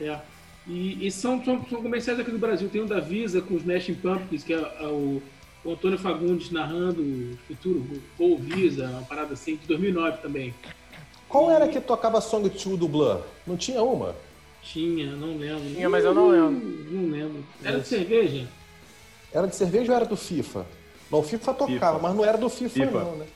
[0.00, 0.18] É.
[0.66, 2.68] E, e são, são, são comerciais aqui do Brasil.
[2.70, 5.22] Tem um da Visa com os Smashing Pumpkins, que é, é o,
[5.64, 10.54] o Antônio Fagundes narrando o futuro, ou Visa, uma parada assim, de 2009 também.
[11.28, 13.22] Qual era que tocava Song 2 do Blur?
[13.46, 14.14] Não tinha uma?
[14.62, 15.74] Tinha, não lembro.
[15.74, 16.66] Tinha, mas eu não lembro.
[16.90, 17.44] Não lembro.
[17.62, 18.46] Era de cerveja?
[19.32, 20.66] Era de cerveja ou era do FIFA?
[21.10, 21.98] Não, o FIFA tocava, FIFA.
[21.98, 22.98] mas não era do FIFA, FIFA.
[23.00, 23.26] não, né?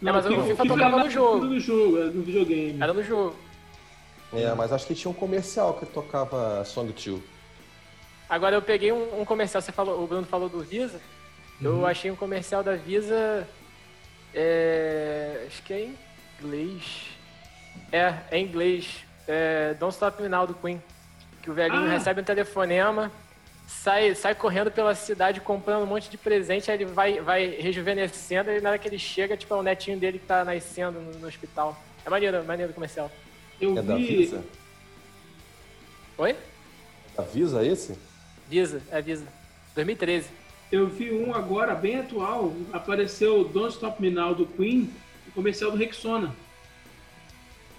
[0.00, 1.30] É, mas o FIFA FIFA era tocava no jogo.
[1.30, 2.82] cultura do jogo, era no videogame.
[2.82, 3.34] Era no jogo.
[4.32, 7.20] É, mas acho que tinha um comercial que tocava Song 2.
[8.28, 11.00] Agora eu peguei um, um comercial, você falou, o Bruno falou do Visa.
[11.60, 13.46] Eu achei um comercial da Visa.
[14.34, 15.98] É, acho que é em
[16.40, 16.82] inglês.
[17.90, 19.04] É, é em inglês.
[19.26, 20.82] É, Don't Stop Me Now do Queen.
[21.42, 21.88] Que o velhinho Ah.
[21.90, 23.10] recebe um telefonema,
[23.66, 28.50] sai, sai correndo pela cidade comprando um monte de presente, aí ele vai, vai rejuvenescendo
[28.50, 31.18] e na hora que ele chega, tipo, é o netinho dele que tá nascendo no,
[31.18, 31.80] no hospital.
[32.04, 33.10] É maneiro, maneiro o comercial.
[33.60, 34.06] Eu É da vi.
[34.06, 34.44] Visa?
[36.18, 36.36] Oi?
[37.16, 37.98] Da Visa esse?
[38.48, 39.26] Visa, é Visa.
[39.74, 40.28] 2013.
[40.70, 42.52] Eu vi um agora bem atual.
[42.72, 44.90] Apareceu o Don't Stop Me Now do Queen,
[45.28, 46.34] o comercial do Rexona.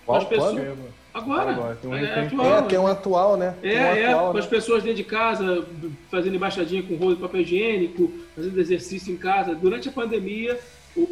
[0.05, 0.77] Qual, As pessoas-?
[1.13, 1.51] Agora.
[1.51, 2.57] Agora, tem um é atual.
[2.57, 3.55] É, tem um atual, né?
[3.63, 4.49] É, um é, atual, com as né?
[4.49, 5.65] pessoas dentro de casa,
[6.09, 9.53] fazendo embaixadinha com rolo de papel higiênico, fazendo exercício em casa.
[9.55, 10.59] Durante a pandemia,
[10.95, 11.03] o, o-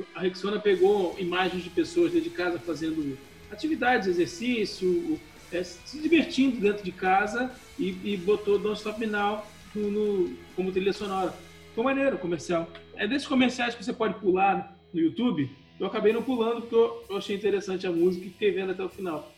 [0.00, 3.18] o- a Rexona pegou imagens de pessoas dentro de casa fazendo
[3.50, 5.18] atividades, exercício,
[5.52, 9.44] é, se divertindo dentro de casa e, e botou Don't Stop Me Now
[9.74, 11.32] no, no- como trilha sonora.
[11.68, 12.68] Ficou maneiro o comercial.
[12.96, 15.50] É desses comerciais que você pode pular no YouTube.
[15.80, 18.82] Eu acabei não pulando porque eu, eu achei interessante a música e fiquei vendo até
[18.84, 19.32] o final.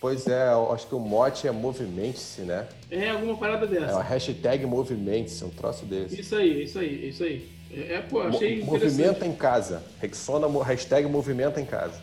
[0.00, 2.68] Pois é, eu acho que o mote é movimente-se, né?
[2.90, 3.96] É alguma parada É dessa.
[3.98, 6.20] o hashtag movimente-se, um troço desse.
[6.20, 7.48] Isso aí, isso aí, isso aí.
[7.72, 8.98] É, é, pô, achei Mo- interessante.
[9.00, 9.82] movimenta em casa.
[10.00, 12.00] Rexona, hashtag movimenta em casa.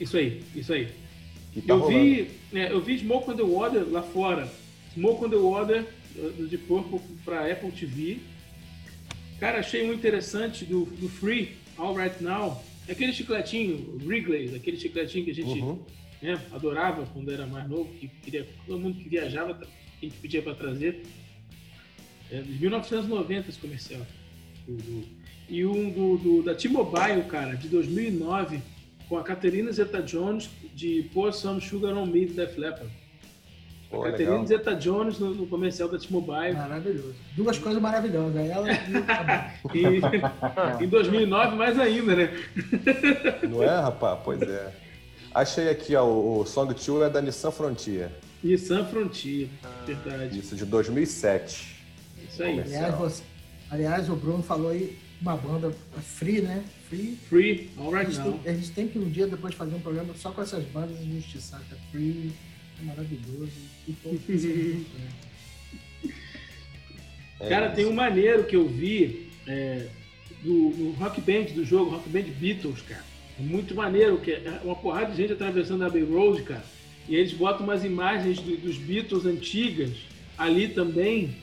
[0.00, 0.86] Isso aí, isso aí.
[1.66, 1.98] Tá eu rolando.
[1.98, 4.48] vi, é, eu vi Smoke on the Water lá fora.
[4.94, 5.86] Smoke on the Water
[6.36, 8.18] do Deep Purple para Apple TV.
[9.38, 12.62] Cara, achei muito interessante do, do Free All Right Now.
[12.88, 15.78] É aquele chicletinho, Wrigley's, aquele chicletinho que a gente Uhum.
[16.22, 20.42] né, adorava quando era mais novo, que queria, todo mundo que viajava, a gente pedia
[20.42, 21.02] para trazer.
[22.30, 24.04] É de 1990 esse comercial.
[25.48, 28.60] E um do, do- da T-Mobile, cara, de 2009,
[29.08, 32.90] com a Caterina Zeta-Jones, de Pour Some Sugar on Me, do Def Leppard.
[33.90, 34.46] Pô, Caterina legal.
[34.46, 36.52] Zeta-Jones no, no comercial da T-Mobile.
[36.52, 37.14] Maravilhoso.
[37.34, 38.36] Duas coisas maravilhosas.
[38.46, 38.68] Ela
[39.74, 40.82] e.
[40.82, 42.30] E em 2009, mais ainda, né?
[43.48, 44.18] Não é, rapaz?
[44.22, 44.72] Pois é.
[45.34, 48.10] Achei aqui, ó, o, Song 2 é da Nissan Frontier.
[48.42, 49.48] E San Frontier,
[49.86, 50.38] verdade.
[50.38, 51.76] Isso, de 2007.
[52.28, 52.60] Isso aí.
[52.60, 53.22] Aliás, você-
[53.70, 56.62] aliás, o Bruno falou aí uma banda Free, né?
[56.88, 57.18] Free.
[57.28, 60.14] Free, All A gente, tem, a gente tem que um dia depois fazer um programa
[60.14, 61.66] só com essas bandas injustiçadas.
[61.90, 62.47] Free é
[62.82, 63.50] maravilhoso.
[63.86, 64.86] E
[67.40, 69.86] É Cara, tem um maneiro que eu vi é,
[70.42, 73.04] do, no Rock Band do jogo, Rock Band Beatles, cara.
[73.38, 76.64] É muito maneiro, que é uma porrada de gente atravessando a Abbey Road, cara.
[77.08, 79.90] E eles botam umas imagens do- dos Beatles antigas
[80.36, 81.36] ali também,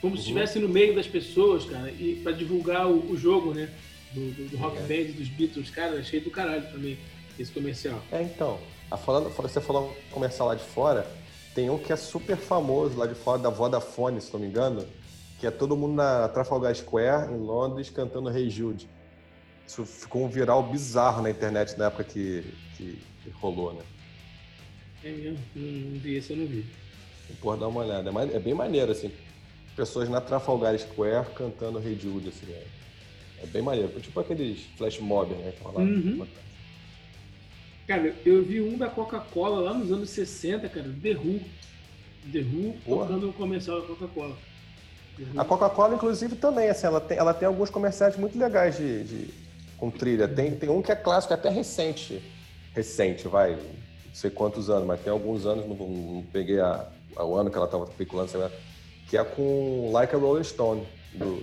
[0.00, 3.68] como se estivesse no meio das pessoas, cara, e para divulgar o, o jogo, né?
[4.14, 4.80] Do, do- do Rock É.
[4.80, 6.96] Band dos Beatles, cara, achei do caralho também
[7.38, 8.02] esse comercial.
[8.10, 8.58] É, então.
[8.90, 11.06] A falando, você falou comercial lá de fora,
[11.54, 14.86] tem um que é super famoso lá de fora, da Vodafone, se não me engano,
[15.38, 18.88] que é todo mundo na Trafalgar Square, em Londres, cantando Hey Jude.
[19.66, 22.44] Isso ficou um viral bizarro na internet na época que,
[22.76, 23.82] que, que rolou, né?
[25.04, 26.66] É mesmo, não, vi esse, eu não vi.
[27.40, 28.10] Porra, dá uma olhada.
[28.10, 29.10] É É bem maneiro, assim.
[29.76, 32.52] Pessoas na Trafalgar Square cantando Hey Jude, assim.
[32.52, 32.64] É,
[33.44, 33.98] é bem maneiro.
[34.00, 35.52] Tipo aqueles flash mob, né?
[35.56, 36.26] que rola- Uhum.
[37.90, 41.40] Cara, eu vi um da Coca-Cola lá nos anos 60, cara, The Who.
[42.30, 43.06] The Who Porra.
[43.08, 44.36] tocando no comercial da Coca-Cola.
[45.36, 49.34] A Coca-Cola, inclusive, também, assim, ela tem, ela tem alguns comerciais muito legais de, de-
[49.76, 50.28] com trilha.
[50.28, 52.22] Tem, tem um que é clássico, é até recente.
[52.76, 56.86] Recente, vai, não sei quantos anos, mas tem alguns anos, não, não peguei a,
[57.16, 58.52] a- o ano que ela estava especulando, sei lá,
[59.08, 61.42] que é com Like a Rolling Stone, do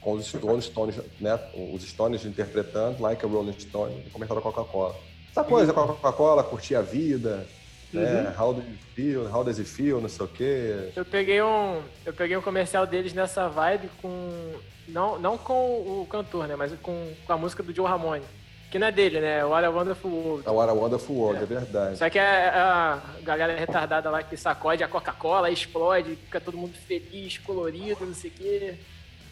[0.00, 1.38] com os Stones, Stones, né?
[1.72, 4.96] Os Stones interpretando, Like a Rolling Stone, comercial da Coca-Cola.
[5.36, 7.46] Essa coisa, Coca-Cola, curtir a vida,
[7.92, 8.34] né?
[8.40, 10.90] How do you feel, how does it feel, não sei o quê.
[10.96, 14.54] Eu peguei um, eu peguei um comercial deles nessa vibe com
[14.88, 18.24] não, não com o cantor, né, mas com, com a música do Joe Ramone.
[18.70, 19.44] Que não é dele, né?
[19.44, 20.48] What a Wonderful World.
[20.48, 21.98] A What a Wonderful World, é, verdade.
[21.98, 26.72] Só que é a galera retardada lá que sacode a Coca-Cola, explode, fica todo mundo
[26.88, 28.74] feliz, colorido, não sei o quê.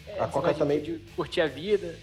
[0.07, 0.83] É, a Coca também.
[0.83, 1.95] De curtir a vida.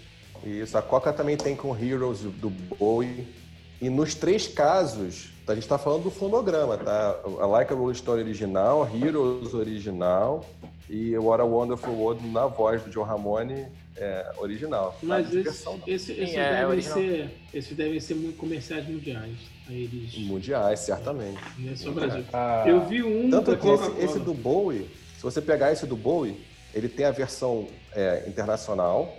[0.43, 3.42] Isso, a Coca também tem com Heroes do Bowie.
[3.83, 7.19] E nos três casos, a gente está falando do fonograma, tá?
[7.41, 10.45] A Like a Rolling Stone original, Heroes original
[10.89, 13.67] e What a Wonderful World na voz do Joe Ramone
[13.97, 14.97] é, original.
[15.03, 19.35] Mas esse, esse, é, devem ser, esses devem ser muito comerciais mundiais.
[19.69, 20.17] Eles...
[20.19, 21.41] Mundiais, certamente.
[21.57, 22.23] Não é só Brasil.
[22.31, 23.29] Ah, Eu vi um.
[23.29, 26.39] Tanto que esse, esse, do Bowie, se você pegar esse do Bowie,
[26.73, 29.13] ele tem a versão é, internacional.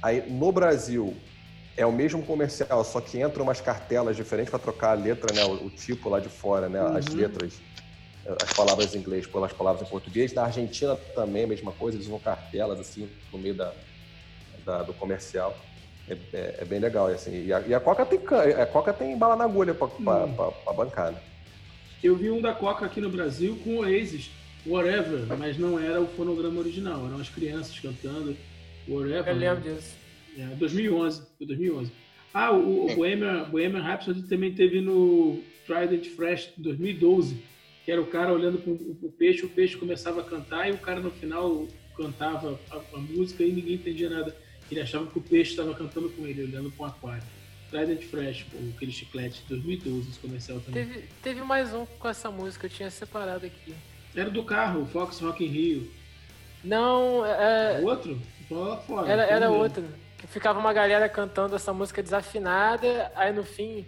[0.00, 1.14] Aí no Brasil
[1.78, 5.44] é o mesmo comercial, só que entram umas cartelas diferentes para trocar a letra, né?
[5.44, 6.82] O, o, tipo lá de fora, né?
[6.82, 6.96] Uhum.
[6.96, 7.60] As letras,
[8.42, 10.32] as palavras em inglês pelas palavras em português.
[10.32, 13.72] Na Argentina também é a mesma coisa, eles usam cartelas assim no meio da,
[14.64, 15.56] da do comercial.
[16.08, 17.46] É, é, é, bem legal, assim.
[17.46, 18.18] E a, e a, Coca tem
[18.60, 20.74] a Coca tem bala na agulha para hum.
[20.74, 21.12] bancar.
[21.12, 21.18] Né?
[22.02, 24.32] Eu vi um da Coca aqui no Brasil com Oasis,
[24.66, 28.36] Whatever, mas não era o fonograma original, eram as crianças cantando
[28.88, 29.28] Whatever.
[29.28, 30.07] Eu lembro disso.
[30.36, 31.92] É, 2011, 2011.
[32.32, 37.42] Ah, o, o Bohemian, Bohemian Rhapsody também teve no Trident Fresh 2012,
[37.84, 40.78] que era o cara olhando para o peixe, o peixe começava a cantar e o
[40.78, 41.66] cara no final
[41.96, 44.36] cantava a, a música e ninguém entendia nada.
[44.70, 47.24] Ele achava que o peixe estava cantando com ele, olhando para o aquário.
[47.70, 50.86] Trident Fresh, pô, aquele chiclete, 2012, esse comercial também.
[50.86, 53.74] Teve, teve mais um com essa música, eu tinha separado aqui.
[54.14, 55.90] Era do carro, Fox Rock in Rio.
[56.64, 57.80] Não, é.
[57.80, 58.18] é outro?
[58.86, 59.10] Fora.
[59.10, 59.84] Era, era outro.
[60.26, 63.86] Ficava uma galera cantando essa música desafinada, aí no fim.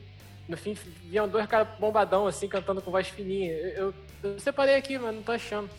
[0.49, 3.53] No fim, viam dois caras bombadão, assim, cantando com voz fininha.
[3.53, 5.70] Eu, eu, eu separei aqui, mas não tô achando.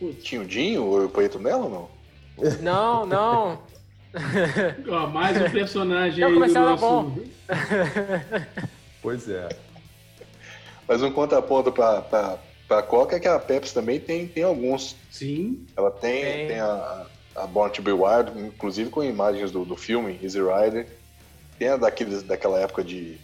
[0.00, 0.12] O
[0.44, 2.52] Dinho, o Poeto Melo, não?
[2.60, 3.62] Não, não.
[4.88, 6.80] Ó, mais um personagem aí do nosso...
[6.80, 7.18] Bom.
[9.00, 9.48] pois é.
[10.88, 14.96] Mas um contraponto para Pra Coca é que a Pepsi também tem, tem alguns.
[15.10, 15.64] Sim.
[15.76, 16.48] Ela tem, tem.
[16.48, 17.06] tem a,
[17.36, 20.86] a Born to Be Wild, inclusive com imagens do, do filme Easy Rider.
[21.58, 23.18] Tem a daqueles, daquela época de,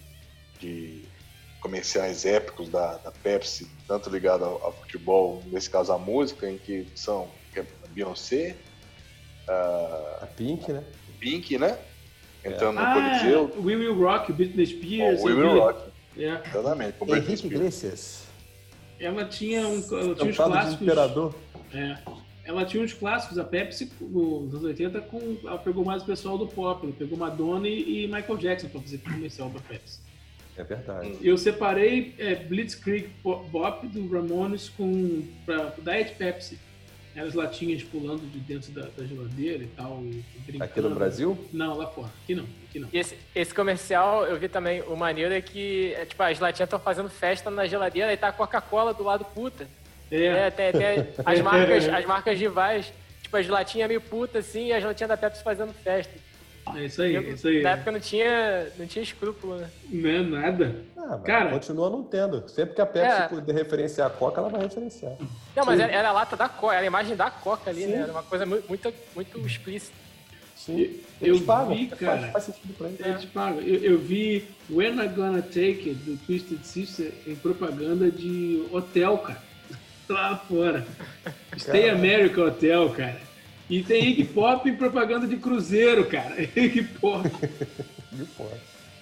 [0.61, 1.03] de
[1.61, 6.59] comerciais épicos da, da Pepsi, tanto ligado ao, ao, futebol, nesse caso a música, em
[6.59, 8.57] que são a é Beyoncé,
[9.49, 10.85] a, a Pink, né?
[11.21, 11.79] Pink, né?
[12.45, 12.83] Entrando é.
[12.83, 13.53] no ah, Coliseu.
[13.63, 15.21] We Will Rock, Britney Spears.
[15.23, 15.93] Oh, We Will Rock.
[16.17, 16.43] Yeah.
[16.49, 16.97] Exatamente.
[17.01, 18.27] Henrique Iglesias.
[18.99, 20.83] Ela tinha, um, ela tinha uns clássicos.
[20.83, 21.35] Imperador.
[21.73, 21.97] É.
[22.53, 26.37] Ela tinha uns clássicos, a Pepsi, nos anos 80, com, ela pegou mais o pessoal
[26.37, 26.85] do pop.
[26.85, 30.01] Ela pegou Madonna e, Michael Jackson para fazer comercial da Pepsi.
[30.55, 31.17] É verdade.
[31.23, 36.59] Eu separei é, Blitzkrieg Bop do Ramones com pra, Diet Pepsi
[37.17, 40.03] as latinhas pulando de dentro da, da geladeira e tal.
[40.03, 41.39] E Aqui no Brasil?
[41.53, 42.11] Não, lá fora.
[42.23, 42.47] Aqui não.
[42.69, 42.89] Aqui não.
[42.93, 46.67] E esse, esse comercial, eu vi também, o maneiro é que, é, tipo, as latinhas
[46.67, 49.69] estão fazendo festa na geladeira e tá a Coca-Cola do lado puta.
[50.13, 50.47] É.
[50.47, 52.93] é tem, tem as, marcas, as marcas rivais,
[53.23, 56.13] tipo, as latinhas meio puta assim e as latinhas da Pepsi fazendo festa.
[56.77, 57.63] É isso aí, é isso aí.
[57.63, 59.69] Na época não tinha, não tinha escrúpulo, né?
[59.91, 60.77] Não é nada.
[60.97, 62.49] Ah, Cara, continua não tendo.
[62.49, 63.29] Sempre que a Pepsi é.
[63.29, 65.13] puder referenciar a Coca, ela vai referenciar.
[65.57, 67.87] Não, mas era, era, a lata da Coca, era a imagem da Coca ali, né?
[67.87, 67.93] Sim.
[67.97, 68.03] né?
[68.03, 69.97] Era uma coisa muito, muito, muito explícita.
[70.55, 71.01] Sim.
[71.21, 72.19] Eu, eu pagam, vi, cara.
[72.19, 73.01] Faz, faz sentido pra eles.
[73.05, 73.61] Eles pagam.
[73.61, 79.19] Eu, eu, vi When I Gonna Take It, do Twisted Sister, em propaganda de hotel,
[79.19, 79.43] cara.
[80.13, 80.87] Lá fora.
[81.57, 83.21] Stay America Hotel, cara.
[83.71, 86.41] E tem Iggy Pop em propaganda de cruzeiro, cara.
[86.55, 87.27] Iggy Pop.
[88.13, 88.61] Iggy Pop.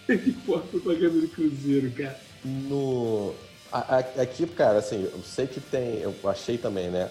[0.09, 2.19] Iggy Pop propaganda de cruzeiro, cara.
[2.45, 3.35] No...
[3.73, 6.01] Aqui, cara, assim, eu sei que tem...
[6.01, 7.11] Eu achei também, né?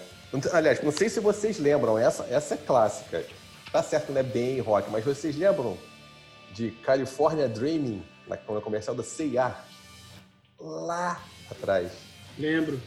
[0.53, 3.25] Aliás, não sei se vocês lembram, essa, essa é clássica.
[3.71, 5.77] Tá certo, não é bem rock, mas vocês lembram
[6.53, 9.55] de California Dreaming, na, comercial da C&A?
[10.59, 11.91] Lá atrás.
[12.37, 12.79] Lembro.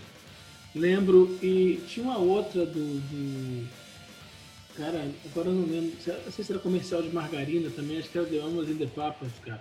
[0.74, 1.38] Lembro.
[1.42, 3.00] E tinha uma outra do...
[3.00, 3.68] do
[4.76, 5.92] Cara, agora eu não lembro.
[6.24, 8.86] Não sei se era comercial de margarina também, acho que era The Almas and the
[8.86, 9.60] Papas, cara.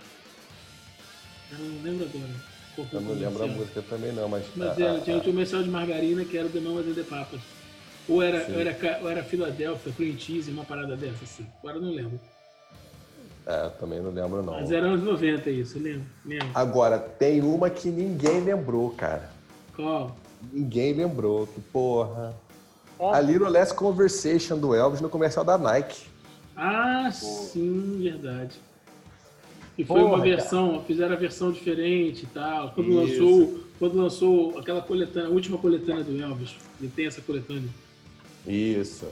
[1.51, 2.51] Eu não lembro agora.
[2.93, 4.45] Eu não lembro a música também não, mas.
[4.55, 7.41] Mas a, era, tinha um comercial de margarina que era The Mamas and the Papas.
[8.07, 11.45] Ou era, ou era, ou era Filadélfia, cream cheese, uma parada dessa, assim.
[11.59, 12.19] Agora eu não lembro.
[13.45, 14.53] É, também não lembro não.
[14.53, 16.47] Mas era anos 90 isso, lembro, lembro.
[16.53, 19.29] Agora, tem uma que ninguém lembrou, cara.
[19.75, 20.15] Qual?
[20.51, 22.35] Ninguém lembrou, que porra.
[22.99, 26.03] A Little Less Conversation do Elvis no comercial da Nike.
[26.55, 28.55] Ah, sim, verdade.
[29.77, 32.71] E foi Porra, uma versão, fizeram a versão diferente e tal.
[32.71, 33.23] Quando Isso.
[33.23, 37.69] lançou, quando lançou aquela coletânea, a última coletânea do Elvis, ele tem essa coletânea.
[38.45, 39.07] Isso.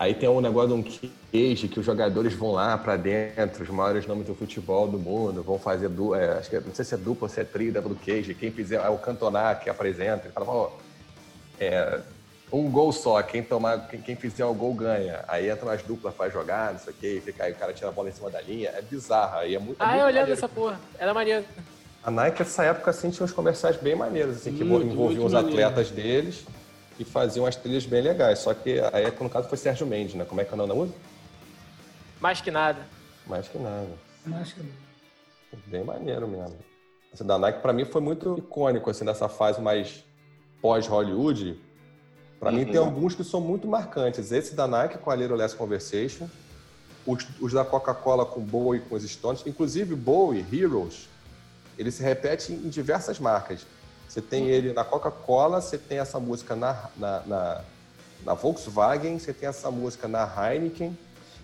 [0.00, 3.68] Aí tem um negócio de um cage que os jogadores vão lá pra dentro, os
[3.68, 6.94] maiores nomes do futebol do mundo, vão fazer, du é, acho que, não sei se
[6.94, 8.32] é dupla ou se é dentro do cage.
[8.32, 10.70] Quem fizer, é o Cantona que apresenta, ele fala, ó,
[11.58, 11.98] é,
[12.52, 15.24] um gol só, quem tomar, quem, quem fizer o gol ganha.
[15.26, 17.88] Aí entram as duplas pra jogar, não sei o quê, fica, aí o cara tira
[17.88, 18.68] a bola em cima da linha.
[18.68, 19.82] É bizarro, aí é muito.
[19.82, 20.78] é Ah, eu olhando essa porra.
[20.96, 21.44] Era maneiro.
[22.04, 25.26] A Nike, nessa época, assim, tinha uns comerciais bem maneiros, assim, que Muito, envolviam muito
[25.26, 25.58] os maneiro.
[25.58, 26.46] atletas deles
[26.98, 28.40] e faziam as trilhas bem legais.
[28.40, 30.24] Só que aí, no caso, foi Sérgio Mendes, né?
[30.24, 30.98] Como é que é o nome da música?
[32.20, 32.80] Mais que nada.
[33.26, 33.88] Mais que nada.
[34.40, 34.62] Acho que
[35.66, 36.56] Bem maneiro mesmo.
[37.12, 40.04] Esse da Nike, pra mim, foi muito icônico, assim, nessa fase mais
[40.60, 41.58] pós-Hollywood.
[42.38, 42.70] Pra mim, Uhum.
[42.70, 44.30] tem alguns que são muito marcantes.
[44.30, 46.28] Esse da Nike com a Little Less Conversation.
[47.06, 49.42] Os, os da Coca-Cola com Bowie com os Stones.
[49.46, 51.08] Inclusive, Bowie, Heroes,
[51.78, 53.66] ele se repete em diversas marcas.
[54.08, 57.60] Você tem ele na Coca-Cola, você tem essa música na, na, na,
[58.24, 60.96] na Volkswagen, você tem essa música na Heineken.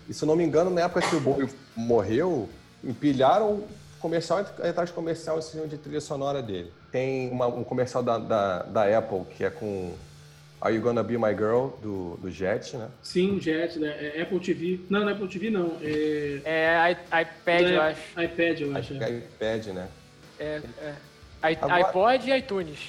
[0.09, 2.49] E se eu não me engano, na época que o Bowie morreu,
[2.83, 3.63] empilharam
[3.99, 6.71] comercial atrás de comercial em cima de trilha sonora dele.
[6.91, 9.93] Tem uma- um comercial da, da, da Apple que é com
[10.61, 12.87] Are You Gonna Be My Girl, do, do Jet, né?
[13.03, 13.89] Sim, Jet, né?
[14.15, 14.79] É Apple TV.
[14.89, 15.77] Não, não é Apple TV, não.
[15.81, 18.21] É, É i- iPad, eu é acho.
[18.21, 18.93] iPad, eu acho.
[19.03, 19.87] É iPad, né?
[20.39, 20.93] É, é.
[21.51, 22.79] I- Agora- iPod e iTunes.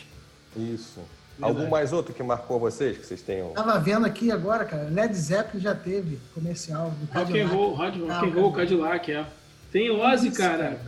[0.57, 1.01] Isso.
[1.41, 3.51] Algum mais outro que marcou vocês, que vocês tenham?
[3.51, 7.47] Tava vendo aqui agora, cara, Led Zeppelin já teve comercial do Rock and.
[7.49, 8.53] Roll, rock, rock and roll.
[8.53, 9.27] Cadillac, é.
[9.71, 10.57] Tem Ozzy, Isso, cara.
[10.65, 10.81] cara.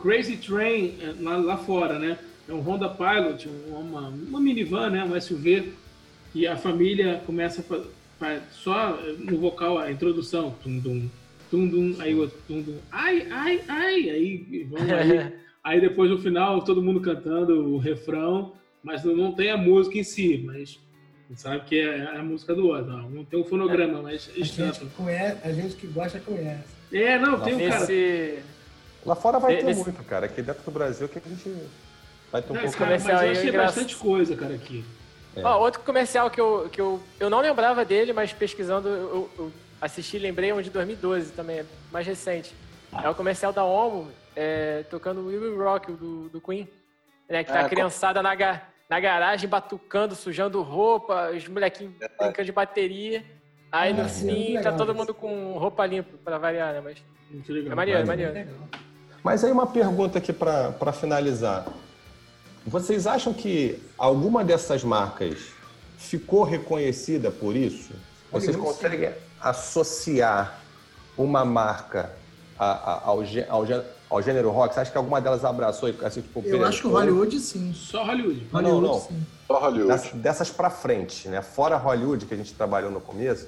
[0.00, 2.16] Crazy Train, é, lá, lá fora, né?
[2.48, 5.02] É um Honda Pilot, um- uma, uma minivan, né?
[5.02, 5.72] Um SUV.
[6.32, 7.64] E a família começa
[8.20, 10.54] a só no vocal, a introdução.
[10.62, 11.08] Tum, dum,
[11.50, 12.78] tum, dum, aí o outro, tum, dum.
[12.92, 14.10] Ai, ai, ai.
[14.10, 15.32] Aí, vamos aí.
[15.66, 18.52] aí depois no final, todo mundo cantando o refrão,
[18.84, 20.78] mas não, não tem a música em si, mas
[21.26, 22.88] a gente sabe que é a música do Ozzy.
[22.88, 22.98] ó.
[23.10, 26.62] Não tem um fonograma, mas A gente, conhece, a gente que gosta conhece.
[26.92, 27.80] É, não, tem um cara.
[27.80, 28.38] Nesse.
[29.04, 30.26] Lá fora vai ter Esse- muito, cara.
[30.26, 31.52] Aqui dentro do Brasil que a gente
[32.30, 32.78] vai ter um Não, pouco.
[32.78, 33.74] cara, mas comercial eu aí é achei engraçado.
[33.74, 34.84] bastante coisa, cara, aqui.
[35.34, 35.42] É.
[35.44, 39.52] Ó, outro comercial que, eu, que eu, eu não lembrava dele, mas pesquisando eu, eu
[39.80, 42.54] assisti lembrei um de 2012 também, é mais recente.
[43.02, 46.68] É o comercial da Omo, é, tocando Will Will Rock, o do, do Queen.
[47.28, 48.36] Né, que tá Ah, a criançada na,
[48.88, 53.24] na garagem batucando, sujando roupa, os molequinhos brincando de bateria.
[53.72, 56.80] Aí no Ah, fim tá legal todo mundo com roupa limpa, pra variar, né?
[56.80, 56.98] Mas
[57.48, 57.72] legal.
[57.72, 58.50] é maneiro, é Maneiro.
[59.24, 61.66] Mas aí uma pergunta aqui para finalizar.
[62.64, 65.48] Vocês acham que alguma dessas marcas
[65.98, 67.92] ficou reconhecida por isso?
[68.30, 69.10] Vocês conseguem
[69.40, 70.60] associar
[71.18, 72.12] uma marca
[72.58, 73.18] a- a- ao,
[73.48, 73.66] ao
[74.08, 74.74] ao gênero rock?
[74.74, 75.88] Você acha que alguma delas abraçou?
[75.88, 77.72] e Assim, tipo, Eu acho que o Hollywood sim.
[77.74, 78.46] Só Hollywood.
[78.52, 79.00] Não, Hollywood não.
[79.00, 79.26] sim.
[79.46, 79.88] Só Hollywood.
[79.88, 81.42] Dessas, dessas para frente, né?
[81.42, 83.46] Fora Hollywood, que a gente trabalhou no começo,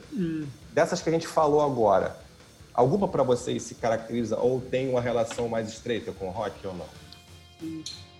[0.73, 2.17] dessas que a gente falou agora,
[2.73, 6.75] alguma para vocês se caracteriza ou tem uma relação mais estreita com o rock ou
[6.75, 6.87] não?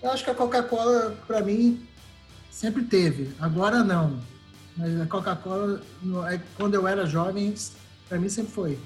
[0.01, 1.85] Eu acho que a Coca-Cola, para mim,
[2.51, 3.33] sempre teve.
[3.39, 4.19] Agora não.
[4.75, 5.81] Mas a Coca-Cola,
[6.29, 7.53] é, quando eu era jovem,
[8.07, 8.79] para mim sempre foi.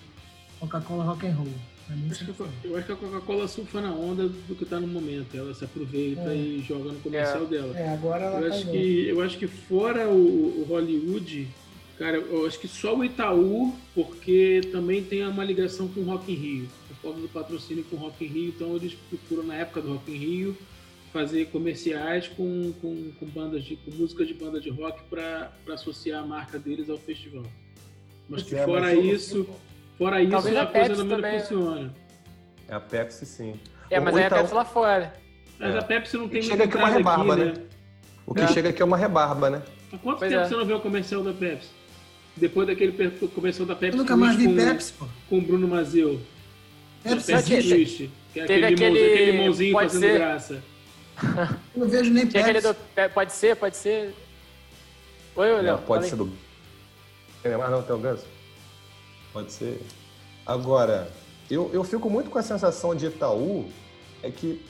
[0.60, 1.48] Coca-Cola Rock and Roll.
[2.10, 2.34] Acho que.
[2.34, 5.36] Co- Eu acho que a Coca-Cola surfa na onda do que tá no momento.
[5.36, 6.36] Ela se aproveita É.
[6.36, 7.78] e joga no comercial dela.
[7.78, 11.48] É, agora ela Eu tá acho, que, eu acho que fora o, o Hollywood,
[11.98, 16.32] cara, eu acho que só o Itaú, porque também tem uma ligação com o Rock
[16.32, 16.68] in Rio.
[16.88, 19.90] Por causa do patrocínio com o Rock in Rio, então eles procuram, na época do
[19.94, 20.58] Rock in Rio,
[21.12, 26.24] fazer comerciais com, com, com bandas de com música de banda de rock para associar
[26.24, 27.44] a marca deles ao festival.
[28.28, 29.46] Mas que É, fora isso,
[29.98, 31.40] fora isso, Talvez a a coisa Pepsi não também.
[31.40, 31.94] funciona.
[32.68, 33.60] É a Pepsi, sim.
[33.90, 35.14] É, mas aí a Itaú- Pepsi lá fora.
[35.60, 35.78] Mas É.
[35.78, 37.54] a Pepsi não tem Chega aqui uma rebarba, aqui, né?
[38.26, 38.48] O que É.
[38.48, 39.62] chega aqui é uma rebarba, né?
[39.92, 40.48] Há quanto Pois tempo é.
[40.48, 41.70] você não vê o comercial da Pepsi?
[42.36, 45.06] Depois daquele per- comercial da Pepsi Eu nunca mais vi com, Pepsi, pô.
[45.30, 46.20] com o Bruno Mazeu.
[47.04, 48.12] Pepsi Pepsi existe.
[48.34, 50.18] Que é Teve aquele, aquele- limãozinho, aquele limãozinho pode fazendo ser.
[50.18, 50.64] graça.
[51.76, 52.62] Eu não vejo nem Pepsi.
[52.62, 52.76] do.
[52.96, 54.16] é, Pode ser, pode ser.
[55.36, 55.64] Oi, Léo.
[55.64, 56.32] Não, pode ser do.
[57.44, 58.26] Tem mais não, tem o Ganso?
[59.34, 59.82] Pode ser.
[60.46, 61.12] Agora,
[61.50, 63.68] eu, eu fico muito com a sensação de Itaú,
[64.22, 64.64] é que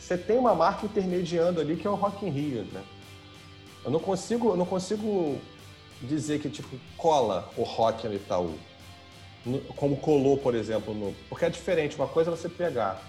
[0.00, 2.82] você tem uma marca intermediando ali que é o Rock in Rio, né?
[3.84, 5.38] Eu não consigo, eu não consigo
[6.02, 8.54] dizer que tipo cola o rock no Itaú.
[9.76, 11.94] Como colou, por exemplo, no, porque é diferente.
[11.94, 13.00] Uma coisa é você pegar,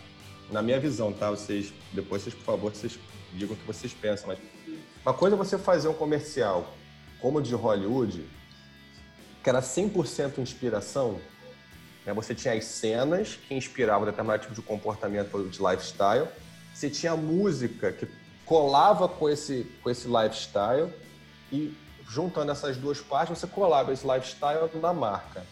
[0.51, 1.31] na minha visão, tá?
[1.31, 2.99] Vocês depois vocês, por favor, vocês
[3.33, 4.39] digam o que vocês pensam, mas
[5.03, 6.67] uma coisa é você fazer um comercial
[7.19, 8.23] como de Hollywood,
[9.47, 11.21] que era 100% inspiração,
[12.05, 12.13] Né?
[12.13, 16.27] Você tinha as cenas que inspiravam determinado tipo de comportamento de lifestyle.
[16.73, 18.09] Você tinha a música que
[18.45, 20.91] colava com esse, com esse lifestyle
[21.49, 21.73] e
[22.09, 25.45] juntando essas duas partes, você colava esse lifestyle na marca.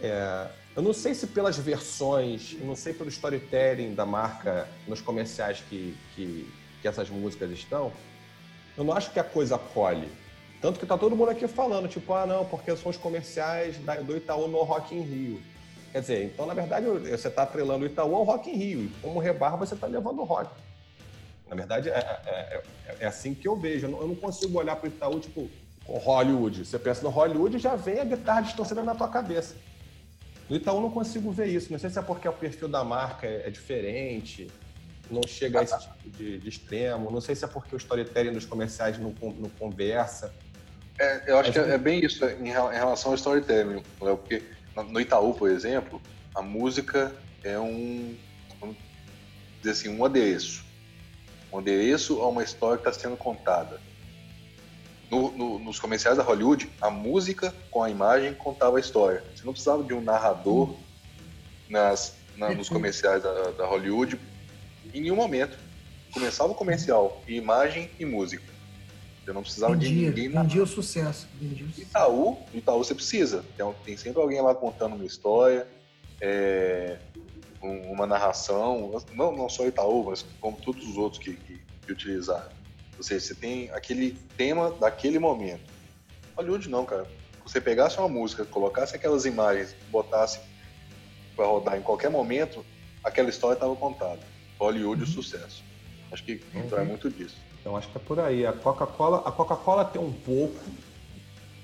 [0.00, 5.02] É, eu não sei se pelas versões, eu não sei pelo storytelling da marca nos
[5.02, 7.92] comerciais que, que, que essas músicas estão,
[8.78, 10.10] eu não acho que a coisa colhe.
[10.60, 14.16] Tanto que tá todo mundo aqui falando, tipo, ah, não, porque são os comerciais do
[14.16, 15.40] Itaú no Rock in Rio.
[15.92, 18.80] Quer dizer, então, na verdade, você está atrelando o Itaú ao Rock in Rio.
[18.84, 20.50] E como rebarra, você está levando o rock.
[21.48, 23.86] Na verdade, é, é, é, é, assim que eu vejo.
[23.86, 25.48] Eu não, consigo olhar para o Itaú, tipo,
[25.86, 26.64] Hollywood.
[26.64, 29.56] Você pensa no Hollywood já vem a guitarra distorcida na tua cabeça.
[30.48, 31.72] No Itaú não consigo ver isso.
[31.72, 34.48] Não sei se é porque o perfil da marca é, é diferente,
[35.10, 37.10] não chega a esse tipo de, de, extremo.
[37.10, 40.34] Não sei se é porque o storytelling dos comerciais não, não conversa.
[40.98, 44.42] É, eu acho que é, é bem isso em, relação ao storytelling, Léo, porque
[44.74, 46.00] no Itaú, por exemplo,
[46.34, 48.16] a música é um,
[48.60, 48.76] vamos
[49.58, 50.64] dizer assim, um adereço.
[51.52, 53.80] Um adereço a uma história que está sendo contada.
[55.10, 59.24] No, no, nos comerciais da Hollywood, a música com a imagem contava a história.
[59.34, 60.74] Você não precisava de um narrador
[61.68, 64.18] nas, na, nos comerciais da, da, Hollywood.
[64.92, 65.56] Em nenhum momento.
[66.12, 68.57] Começava o comercial, imagem e música.
[69.28, 70.28] Você não precisava vendia, de ninguém.
[70.30, 71.28] Vendia o sucesso.
[71.38, 71.86] Vendia o sucesso.
[71.86, 73.44] Itaú, Itaú você precisa.
[73.58, 75.66] Tem, tem sempre alguém lá contando uma história,
[76.18, 76.96] é,
[77.62, 78.90] um, uma narração.
[79.12, 82.48] Não, não só Itaú, mas como todos os outros que, que, que utilizaram.
[82.96, 85.70] Ou seja, você tem aquele tema daquele momento.
[86.34, 87.06] Hollywood não, cara.
[87.44, 90.40] Você pegasse uma música, colocasse aquelas imagens, botasse
[91.36, 92.64] para rodar em qualquer momento,
[93.04, 94.20] aquela história estava contada.
[94.58, 95.06] Hollywood, uhum.
[95.08, 95.62] o sucesso.
[96.10, 96.78] Acho que uhum.
[96.78, 97.36] é muito disso.
[97.60, 98.46] Então acho que é por aí.
[98.46, 100.58] A Coca-Cola, a Coca-Cola tem um pouco,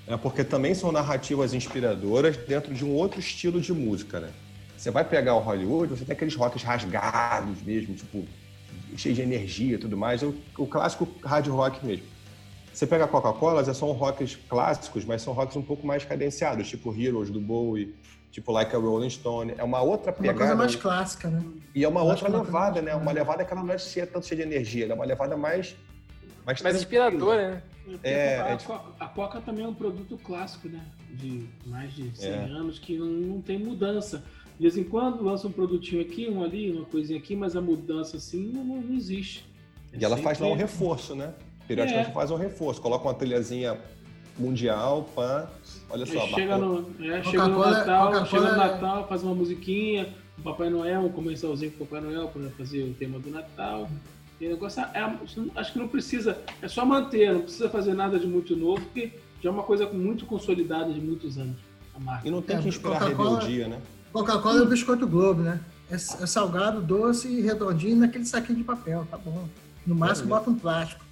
[0.07, 4.29] é porque também são narrativas inspiradoras dentro de um outro estilo de música, né?
[4.77, 8.25] Você vai pegar o Hollywood, você tem aqueles rocks rasgados mesmo, tipo
[8.95, 12.05] cheio de energia e tudo mais, o, o clássico hard rock mesmo.
[12.71, 16.93] Você pega a Coca-Cola, são rocks clássicos, mas são rocks um pouco mais cadenciados, tipo
[16.93, 17.95] Heroes do Bowie,
[18.31, 19.53] tipo Like a Rolling Stone.
[19.57, 20.37] É uma outra pegada.
[20.37, 21.41] Uma coisa mais clássica, né?
[21.73, 22.93] E é uma outra levada, né?
[22.93, 25.73] Uma levada que ela não é tanto cheia de energia, ela é uma levada mais.
[26.45, 27.61] Mais, mais inspiradora, né?
[28.03, 28.57] É, a, é
[28.99, 30.81] a, Coca também é um produto clássico, né?
[31.11, 32.35] De mais de 100 é.
[32.45, 34.23] anos que não, não tem mudança.
[34.57, 37.61] De vez em quando lança um produtinho aqui, um ali, uma coisinha aqui, mas a
[37.61, 39.45] mudança assim não, não existe.
[39.91, 41.33] É e ela faz lá um reforço, né?
[41.67, 42.13] Periodicamente é.
[42.13, 43.77] faz um reforço, coloca uma trilhazinha
[44.37, 45.47] mundial, pã,
[45.89, 46.27] olha só.
[46.27, 51.01] Chega no, é, chega no Natal, chega no Natal, faz uma musiquinha, o Papai Noel,
[51.01, 53.89] um comercialzinho com o Papai Noel para fazer o tema do Natal.
[54.39, 55.17] E o negócio é,
[55.55, 59.13] acho que não precisa, é só manter, não precisa fazer nada de muito novo, porque
[59.41, 61.57] já é uma coisa muito consolidada de muitos anos.
[61.95, 62.27] A marca.
[62.27, 63.81] E não tem que esperar rebeldia, né?
[64.11, 65.59] Coca-Cola é o biscoito Globo, né?
[65.89, 69.47] É, é, salgado, doce e redondinho naquele saquinho de papel, tá bom.
[69.85, 71.03] No máximo bota um plástico.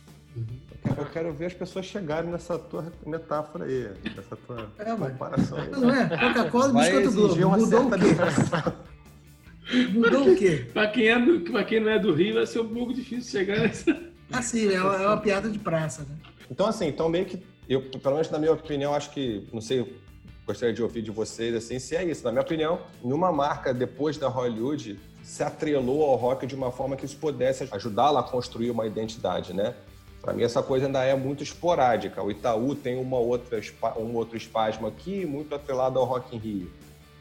[0.98, 5.70] Eu quero ver as pessoas chegarem nessa tua metáfora aí, nessa tua é, comparação aí.
[5.70, 6.10] Não é?
[6.10, 7.50] Coca-Cola e biscoito Globo.
[7.60, 8.74] Mudou o quê?
[9.92, 10.66] Mudou o quê?
[10.74, 13.32] pra, quem é do, pra quem não é do Rio, vai ser um pouco difícil
[13.32, 14.12] chegar nessa.
[14.32, 16.16] Assim, é uma, é uma piada de praça, né?
[16.50, 19.86] Então, assim, então meio que, eu, pelo menos na minha opinião, acho que, não sei
[20.46, 22.24] gostaria de ouvir de vocês, assim, se é isso.
[22.24, 26.96] Na minha opinião, numa marca depois da Hollywood se atrelou ao rock de uma forma
[26.96, 29.74] que isso pudesse ajudá-la a construir uma identidade, né?
[30.22, 32.22] Para mim essa coisa ainda é muito esporádica.
[32.22, 33.62] O Itaú tem uma outra
[33.98, 36.72] um outro espasmo aqui, muito atrelado ao Rock in Rio.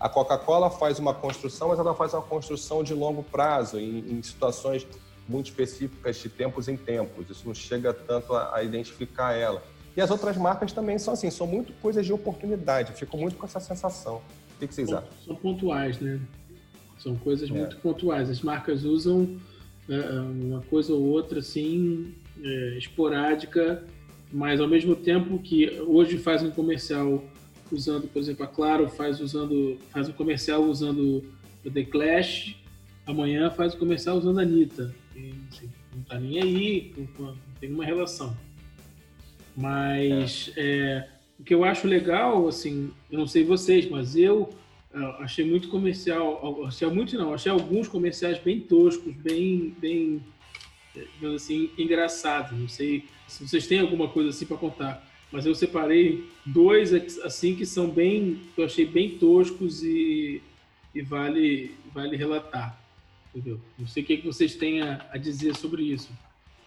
[0.02, 4.20] A Coca-Cola faz uma construção, mas ela faz uma construção de longo prazo, em, em
[4.20, 4.84] situações
[5.28, 7.30] muito específicas de tempos em tempos.
[7.30, 9.62] Isso não chega tanto a, a identificar ela.
[9.96, 12.94] E as outras marcas também são assim, são muito coisas de oportunidade.
[12.94, 14.20] Fico muito com essa sensação.
[14.56, 15.08] O que, vocês acham?
[15.24, 16.20] São pontuais, né?
[16.98, 17.52] São coisas é.
[17.52, 18.28] muito pontuais.
[18.28, 19.36] As marcas usam
[19.88, 23.84] é, uma coisa ou outra assim, é, esporádica,
[24.32, 27.22] mas ao mesmo tempo que hoje faz um comercial
[27.72, 31.24] usando, por exemplo, a Claro faz usando faz um comercial usando
[31.64, 32.56] o The Clash,
[33.06, 34.94] amanhã faz um comercial usando a Anitta.
[35.16, 38.36] E, assim, não tá nem aí, não tem uma relação.
[39.56, 41.08] Mas é.
[41.08, 41.08] É,
[41.38, 44.48] o que eu acho legal, assim, eu não sei vocês, mas eu
[44.94, 50.22] uh, achei muito comercial, achei muito não, achei alguns comerciais bem toscos, bem, bem,
[51.34, 52.58] assim, engraçados.
[52.58, 56.92] Não sei se vocês têm alguma coisa assim para contar, mas eu separei dois
[57.24, 60.42] assim que são bem, que eu achei bem toscos e,
[60.94, 62.78] e vale, vale relatar.
[63.34, 63.58] Entendeu?
[63.78, 66.10] Não sei o que, vocês têm a, a dizer sobre isso.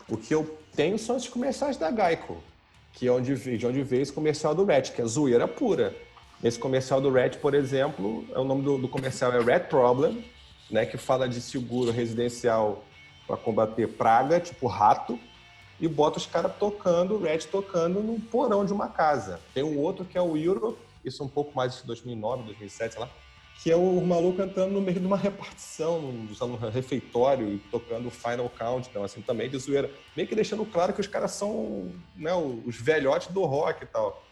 [0.10, 2.42] O que eu tenho são os comerciais da Geico
[2.96, 5.94] que é onde, de onde veio esse comercial do Rat, que é zoeira pura.
[6.44, 10.24] Esse comercial do Red, por exemplo, é o nome do, do comercial é Red Problem,
[10.72, 12.84] né, que fala de seguro residencial
[13.28, 15.20] para combater praga, tipo rato,
[15.80, 19.40] e bota os caras tocando, o Red tocando no porão de uma casa.
[19.54, 22.94] Tem um outro que é o Europe, isso é um pouco mais de 2009, 2007,
[22.94, 23.10] sei lá,
[23.62, 26.28] que é o maluco cantando no meio de uma repartição, num,
[26.72, 29.90] refeitório e tocando Final Count, então assim, também de zoeira.
[30.16, 34.24] Meio que deixando claro que os caras são né, os velhotes do rock e tal.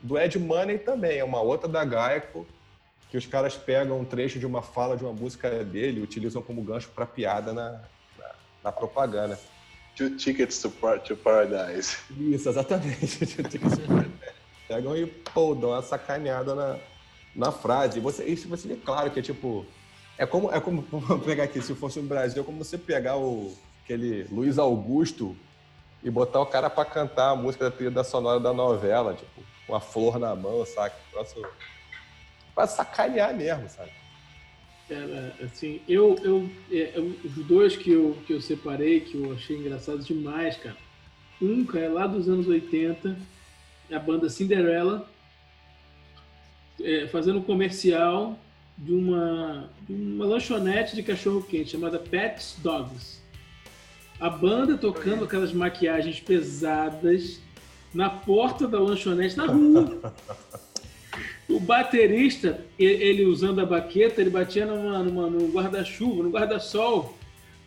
[0.00, 2.46] Do Ed Money também, é uma outra da Gaico,
[3.14, 6.42] que os caras pegam um trecho de uma fala de uma música dele e utilizam
[6.42, 7.80] como gancho para piada na,
[8.18, 8.30] na,
[8.64, 9.38] na, propaganda.
[9.96, 10.72] Two tickets to,
[11.04, 11.96] to paradise.
[12.18, 13.26] Isso, exatamente.
[13.26, 14.12] Two tickets to paradise.
[14.66, 16.78] Pegam e, pô, dão uma sacaneada na,
[17.34, 18.00] na frase.
[18.00, 19.64] Você, isso você vê claro que é tipo.
[20.16, 20.82] É como, é como
[21.24, 25.36] pegar aqui, se fosse no Brasil, é como você pegar o, aquele Luiz Augusto
[26.02, 29.74] e botar o cara para cantar a música da trilha sonora da novela, tipo, com
[29.74, 30.58] a flor na mão?
[30.58, 30.92] Nossa,
[32.54, 33.90] pra sacanear mesmo, sabe?
[34.94, 39.32] Cara, assim, eu, eu, é, eu, os dois que eu, que eu separei, que eu
[39.32, 40.76] achei engraçados demais, cara.
[41.42, 43.18] Um, cara, é lá dos anos 80,
[43.92, 45.08] a banda Cinderella,
[46.80, 48.38] é, fazendo um comercial
[48.78, 53.20] de uma, de uma lanchonete de cachorro-quente chamada Pets Dogs.
[54.20, 57.40] A banda tocando aquelas maquiagens pesadas
[57.92, 60.14] na porta da lanchonete, na rua.
[61.54, 67.16] O baterista, ele usando a baqueta, ele batia numa, numa, no guarda-chuva, no guarda-sol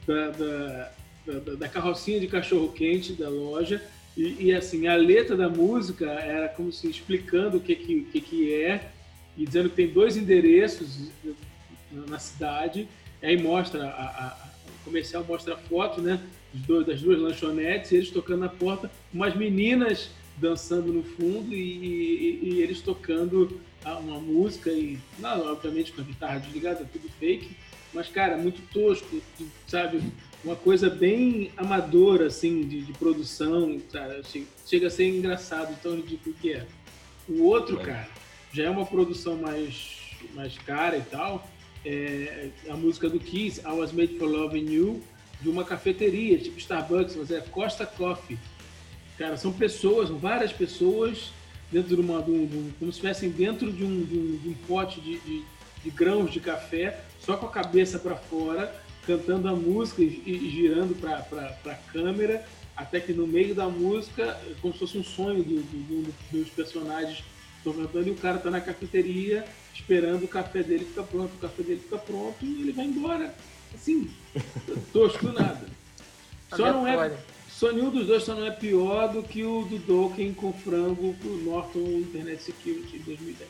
[0.05, 0.91] da, da,
[1.25, 3.81] da, da, carrocinha de cachorro-quente da loja.
[4.17, 8.19] E, e, assim, a letra da música era como se explicando o que, que, que,
[8.19, 8.89] que é
[9.37, 11.09] e dizendo que tem dois endereços
[12.09, 12.89] na cidade.
[13.23, 14.49] Aí mostra, a, a,
[14.81, 16.19] o comercial mostra a foto né,
[16.85, 22.61] das duas lanchonetes, eles tocando na porta, umas meninas dançando no fundo e, e, e
[22.61, 23.59] eles tocando
[23.95, 27.55] uma música e, não, obviamente, com a guitarra desligada, tudo fake,
[27.93, 29.21] mas, cara, muito tosco,
[29.67, 30.01] sabe?
[30.43, 34.21] Uma coisa bem amadora, assim, de, de produção, sabe?
[34.65, 36.65] Chega a ser engraçado, tão ridículo que é.
[37.27, 38.09] O outro, cara,
[38.53, 41.47] já é uma produção mais, mais cara e tal.
[41.85, 45.01] É a música do Kiss, I Was Made for Loving You,
[45.41, 48.37] de uma cafeteria, tipo Starbucks, mas é Costa Coffee.
[49.17, 51.31] Cara, são pessoas, várias pessoas
[51.71, 54.55] dentro de uma, de um, de um, como se estivessem dentro de um, de um,
[54.67, 55.43] pote de,
[55.91, 58.73] grãos de café, só com a cabeça para fora,
[59.05, 61.17] cantando a música e, e girando para
[61.71, 62.45] a câmera,
[62.75, 67.23] até que no meio da música, como se fosse um sonho do, do, dos personagens
[67.67, 71.37] Tô cantando e o cara tá na cafeteria esperando o café dele ficar pronto, o
[71.37, 73.35] café dele fica pronto e ele vai embora.
[73.73, 74.09] Assim,
[74.93, 75.67] tosco do nada.
[76.49, 77.17] Só não é.
[77.57, 81.15] Só nenhum dos dois só não é pior do que o do Dokken com frango
[81.15, 83.49] pro Norton Internet Security em 2010.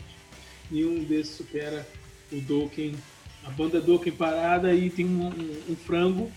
[0.72, 1.86] Nenhum desses supera
[2.32, 2.95] o Dokken,
[3.43, 6.32] a banda Dokken parada e tem um, um, um frango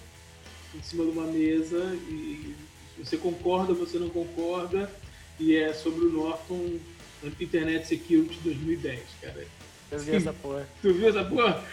[0.74, 2.56] em cima de uma mesa e
[2.98, 4.90] você concorda, você não concorda,
[5.38, 6.76] e é sobre o Norton
[7.40, 9.46] Internet Security 2010, cara.
[9.92, 10.68] Eu vi essa porra.
[10.82, 11.64] Tu viu essa porra?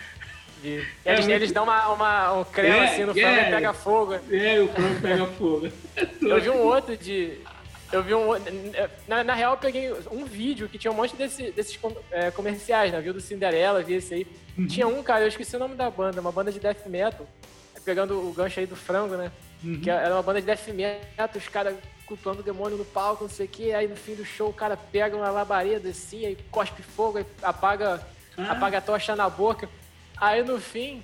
[0.61, 0.85] Vi.
[1.05, 1.35] É eles, muito...
[1.35, 4.13] eles dão uma, uma, um creme é, assim no frango é, e pega fogo.
[4.13, 5.67] É, o frango pega fogo.
[6.21, 7.39] eu vi um outro de.
[7.91, 8.29] Eu vi um.
[9.07, 11.79] Na, na real, eu peguei um vídeo que tinha um monte desse, desses
[12.11, 12.99] é, comerciais, né?
[12.99, 14.27] Viu do Cinderela, vi esse aí.
[14.57, 14.67] Uhum.
[14.67, 17.27] Tinha um, cara, eu esqueci o nome da banda, uma banda de death metal.
[17.85, 19.31] Pegando o gancho aí do frango, né?
[19.63, 19.79] Uhum.
[19.79, 21.75] Que era uma banda de death metal, os caras
[22.07, 23.73] cultuando o demônio no palco, não sei o que.
[23.73, 27.25] Aí no fim do show o cara pega uma labareda assim, aí cospe fogo, aí
[27.41, 28.01] apaga,
[28.37, 28.51] ah.
[28.51, 29.69] apaga a tocha na boca.
[30.19, 31.03] Aí no fim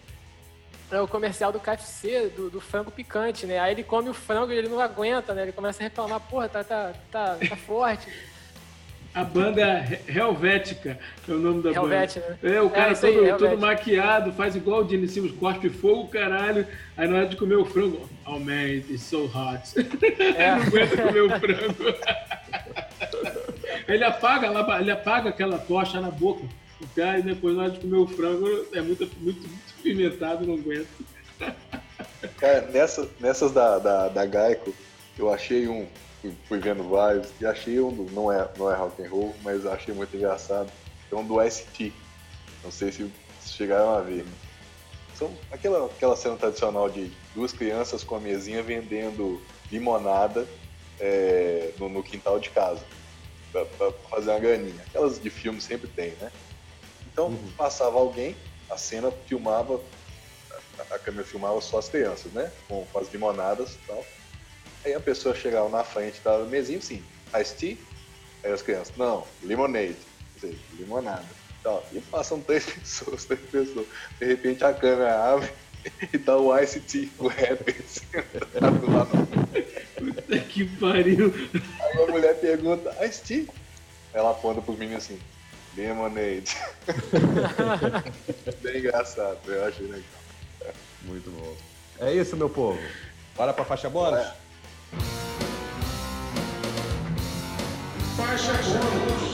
[0.92, 3.60] é o comercial do KFC, do, do, frango picante, né?
[3.60, 5.44] Aí ele come o frango e ele não aguenta, né?
[5.44, 8.08] Ele começa a reclamar, porra, tá, tá, tá, tá forte.
[9.14, 10.98] A banda Helvética
[11.28, 12.40] é o nome da Helvet, banda.
[12.42, 12.56] Né?
[12.56, 16.08] É, o cara é, todo, aí, todo maquiado, faz igual o Gene Simmons, cospe fogo,
[16.08, 16.66] caralho.
[16.98, 19.62] Aí na hora de comer o frango, oh man, it's so hot.
[20.36, 20.56] É.
[20.56, 21.76] não aguenta comer o frango.
[23.88, 24.48] ele apaga,
[24.80, 26.44] ele apaga aquela tocha na boca.
[26.96, 30.56] Cara, e depois na hora de comer o frango, é muito, muito, muito pimentado, não
[30.56, 30.88] aguenta.
[32.38, 34.74] Cara, nessa, nessas da, da, da Geico,
[35.18, 35.88] eu achei um
[36.48, 39.66] fui, vendo vários e achei um do, não é, não é rock and roll, mas
[39.66, 40.72] achei muito engraçado.
[41.12, 41.92] É um do ST.
[42.64, 43.12] Não sei se
[43.46, 44.26] chegaram a ver.
[45.16, 50.48] São aquela, aquela cena tradicional de duas crianças com a mesinha vendendo limonada
[51.00, 52.82] é, no, no, quintal de casa
[53.52, 54.82] para fazer uma graninha.
[54.88, 56.32] Aquelas de filme sempre tem, né?
[57.14, 57.52] Então uhum.
[57.56, 58.36] passava alguém,
[58.70, 59.80] a cena filmava,
[60.80, 62.52] a, a câmera filmava só as crianças, né?
[62.68, 64.06] Com, com as limonadas e tal.
[64.84, 67.04] Aí a pessoa chegava na frente da mesinha, sim,
[67.40, 67.78] iced tea?
[68.44, 69.96] Aí as crianças, não, lemonade.
[70.42, 71.26] sei, limonada.
[71.62, 73.88] Então, e passam três pessoas, três pessoas.
[74.20, 75.50] De repente a câmera abre
[76.12, 79.06] e tá o Ice T, o rapper, sentado lá.
[79.96, 81.34] Puta que pariu.
[81.80, 83.48] Aí a mulher pergunta, Ice T?
[84.14, 85.20] Ela aponta pros meninos assim,
[85.76, 86.56] Lemonade.
[88.62, 90.04] Bem engraçado, eu achei legal.
[91.04, 91.56] Muito bom.
[92.00, 92.80] É isso, meu povo.
[93.36, 94.20] Bora pra faixa bônus?
[94.20, 94.36] É.
[98.16, 99.34] Faixa bônus.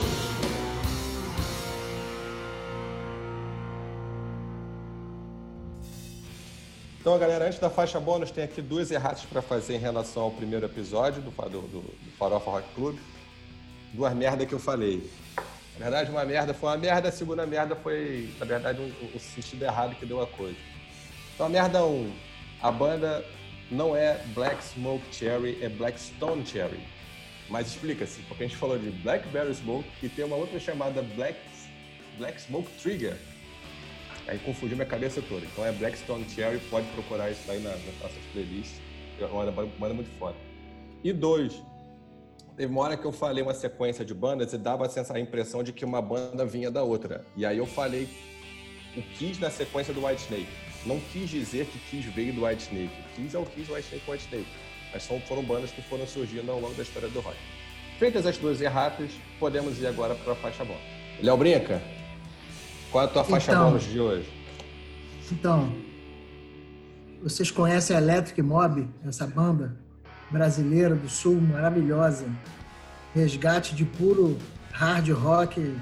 [7.00, 10.30] Então, galera, antes da faixa bônus, tem aqui duas erratas para fazer em relação ao
[10.30, 12.98] primeiro episódio do, do, do, do Farofa Rock Club.
[13.94, 15.10] Duas merdas que eu falei.
[15.80, 19.18] Na verdade, uma merda foi uma merda, a segunda merda foi, na verdade, um, um
[19.18, 20.58] sentido errado que deu a coisa.
[21.34, 22.12] Então, a merda 1, um,
[22.60, 23.24] a banda
[23.70, 26.78] não é Black Smoke Cherry, é Black Stone Cherry.
[27.48, 31.38] Mas explica-se, porque a gente falou de Blackberry Smoke e tem uma outra chamada Black,
[32.18, 33.16] Black Smoke Trigger.
[34.28, 35.46] Aí confundiu minha cabeça toda.
[35.46, 38.78] Então é Blackstone Cherry, pode procurar isso aí na, nas nossas playlists.
[39.18, 40.36] É uma banda muito foda.
[41.02, 41.62] E dois,
[42.56, 45.72] teve uma hora que eu falei uma sequência de bandas e dava a impressão de
[45.72, 47.24] que uma banda vinha da outra.
[47.36, 48.08] E aí eu falei
[48.96, 50.48] o Kiss na sequência do White Snake.
[50.84, 52.90] Não quis dizer que Kiss veio do White Snake.
[53.14, 54.48] Kiss é o Kiss, White Snake, White Snake.
[54.92, 57.36] Mas são, foram bandas que foram surgindo ao longo da história do rock.
[57.98, 60.82] Feitas as duas erratas, podemos ir agora para a faixa bônus.
[61.22, 61.82] Léo Brinca,
[62.90, 63.66] qual é a tua faixa Então.
[63.66, 64.28] bônus de hoje?
[65.30, 65.72] Então,
[67.22, 69.78] vocês conhecem a Electric Mob, essa banda
[70.30, 72.26] brasileira do Sul, maravilhosa.
[73.14, 74.38] Resgate de puro
[74.72, 75.76] hard rock,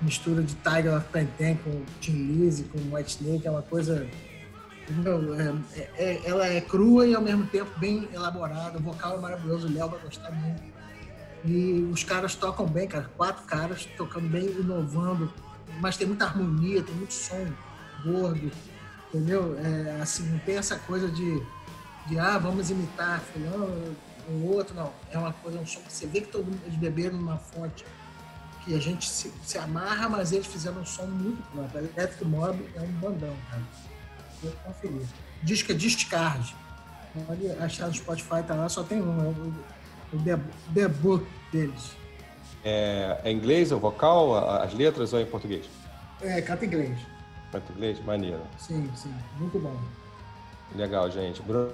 [0.00, 4.06] mistura de Tiger of Pantene com Tim Lizzy, com White Snake, é uma coisa...
[4.90, 5.54] Meu, é-
[5.96, 9.72] é- ela é crua e ao mesmo tempo bem elaborada, o vocal é maravilhoso, o
[9.72, 10.62] Léo vai gostar muito.
[11.44, 15.32] E os caras tocam bem, cara, quatro caras tocando bem, inovando,
[15.80, 17.46] mas tem muita harmonia, tem muito som
[18.04, 18.50] gordo,
[19.08, 19.56] entendeu?
[19.58, 21.42] É, assim, não tem essa coisa de,
[22.06, 23.96] de ah, vamos imitar fulano
[24.28, 24.92] ou outro, não.
[25.10, 27.84] É uma coisa, um som que você vê que todo mundo, eles beberam numa fonte
[28.64, 31.76] que a gente se, se amarra, mas eles fizeram um som muito pronto.
[31.76, 33.62] A Electric Mob é um bandão, cara.
[34.42, 35.06] Vou conferir.
[35.42, 36.54] Disco é Discard.
[37.26, 39.54] Pode achar no Spotify, tá lá, só tem um, é o,
[40.14, 41.90] o deb- debut deles.
[42.64, 45.66] É, é inglês o vocal, as letras ou é em português?
[46.20, 46.98] É, canta inglês.
[47.50, 48.02] Português?
[48.04, 48.40] Maneiro.
[48.58, 49.76] Sim, sim, muito bom.
[50.74, 51.42] Legal, gente.
[51.42, 51.72] Bruno?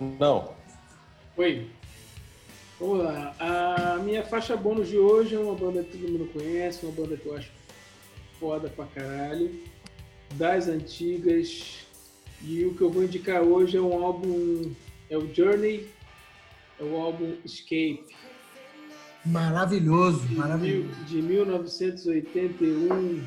[0.00, 0.54] Não.
[1.36, 1.68] Oi.
[2.78, 3.34] Vamos lá.
[3.38, 7.16] A minha faixa bônus de hoje é uma banda que todo mundo conhece, uma banda
[7.16, 7.50] que eu acho
[8.38, 9.50] foda pra caralho.
[10.34, 11.86] Das antigas.
[12.42, 14.72] E o que eu vou indicar hoje é um álbum.
[15.10, 15.88] É o Journey.
[16.78, 18.06] É o álbum Escape.
[19.26, 20.88] Maravilhoso, de, maravilhoso.
[20.88, 23.22] mil- de 1981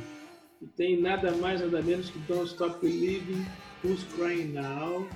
[0.59, 3.45] e tem nada mais nada menos que Don't Stop Believing,
[3.83, 5.07] Who's Crying Now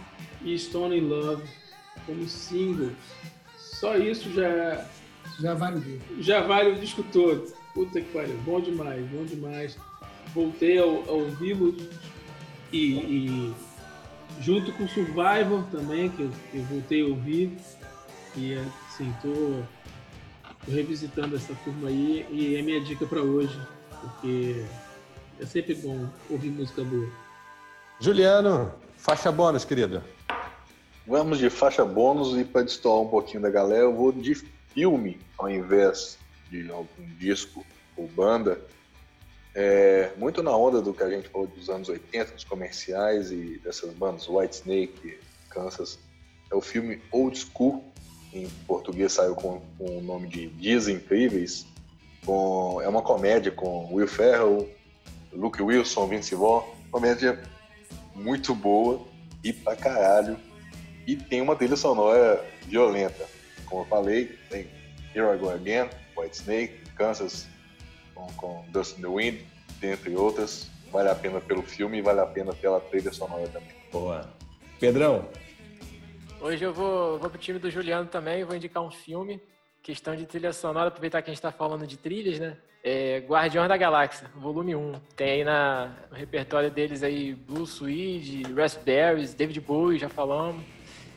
[0.42, 1.44] e Stone in Love
[2.06, 2.94] como singles.
[3.58, 4.86] Só isso já,
[5.40, 6.02] Já vale ver.
[6.20, 7.52] já vale o disco todo.
[7.74, 9.78] Puta que pariu, bom demais, bom demais.
[10.34, 11.76] Voltei ao, ao vivo
[12.72, 13.54] e, e
[14.42, 17.52] junto com Survivor também, que eu, eu voltei a ouvir.
[18.36, 18.56] E
[18.88, 19.62] assim, tô,
[20.66, 23.60] tô revisitando essa turma aí e é minha dica para hoje,
[24.02, 24.64] porque
[25.40, 27.10] é sempre bom ouvir música boa.
[28.00, 30.04] Juliano, faixa bônus, querido.
[31.08, 35.20] Vamos de faixa bônus e para destoar um pouquinho da galera, eu vou de filme
[35.36, 36.20] ao invés
[36.52, 37.66] de algum disco
[37.96, 38.62] ou banda.
[39.56, 43.60] É, muito na onda do que a gente falou dos anos 80, dos comerciais e
[43.64, 45.20] dessas bandas, White Snake,
[45.50, 45.98] Kansas.
[46.52, 47.84] É o filme Old School,
[48.32, 51.66] em português saiu com, com o nome de Dias Incríveis.
[52.24, 54.70] Com, é uma comédia com Will Ferrell,
[55.34, 56.64] Luke Wilson, Vince Vaughn.
[56.92, 57.42] Comédia
[58.18, 59.06] muito boa
[59.44, 60.38] e pra caralho.
[61.06, 63.26] E tem uma trilha sonora violenta.
[63.66, 64.68] Como eu falei, tem
[65.16, 67.48] Here I Go Again, White Snake, Kansas
[68.14, 69.40] com, com Dust in the Wind,
[69.80, 70.70] dentre outras.
[70.92, 73.76] Vale a pena pelo filme e vale a pena pela trilha sonora também.
[73.92, 74.30] Boa.
[74.80, 75.28] Pedrão,
[76.40, 79.42] Hoje eu vou, vou pro time do Juliano também, vou indicar um filme.
[79.88, 82.58] Questão de trilha sonora, aproveitar que a gente tá falando de trilhas, né?
[82.84, 85.00] É Guardiões da Galáxia, volume 1.
[85.16, 90.62] Tem aí na, no repertório deles aí Blue Swede, Raspberries, David Bowie, já falamos.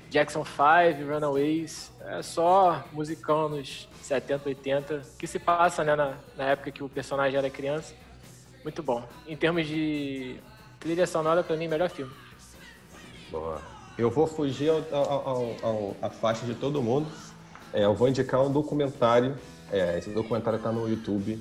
[0.08, 1.92] Jackson 5, Runaways.
[2.02, 7.36] É só musicanos 70, 80, que se passa né, na, na época que o personagem
[7.36, 7.92] era criança.
[8.62, 9.02] Muito bom.
[9.26, 10.36] Em termos de
[10.78, 12.12] trilha sonora, pra mim, melhor filme.
[13.32, 13.60] Boa.
[13.98, 17.08] Eu vou fugir ao, ao- ao- ao- à faixa de todo mundo.
[17.72, 19.36] É, eu vou indicar um documentário.
[19.70, 21.38] É, esse documentário está no YouTube.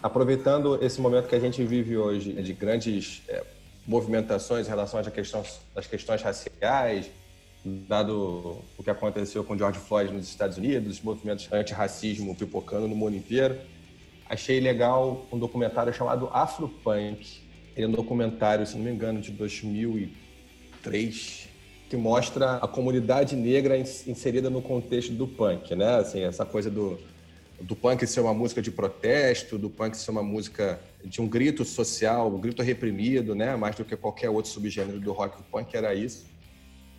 [0.00, 3.42] aproveitando esse momento que a gente vive hoje de grandes é,
[3.84, 7.10] movimentações em relação às questões, às questões raciais,
[7.64, 12.94] dado o que aconteceu com George Floyd nos Estados Unidos, os movimentos anti-racismo pipocando no
[12.94, 13.58] mundo inteiro,
[14.28, 17.42] achei legal um documentário chamado Afropunk.
[17.74, 21.47] Ele é um documentário, se não me engano, de 2003,
[21.88, 25.96] que mostra a comunidade negra inserida no contexto do punk, né?
[25.96, 26.98] Assim, essa coisa do,
[27.60, 31.64] do punk ser uma música de protesto, do punk ser uma música de um grito
[31.64, 33.56] social, um grito reprimido, né?
[33.56, 36.26] Mais do que qualquer outro subgênero do rock, o punk era isso.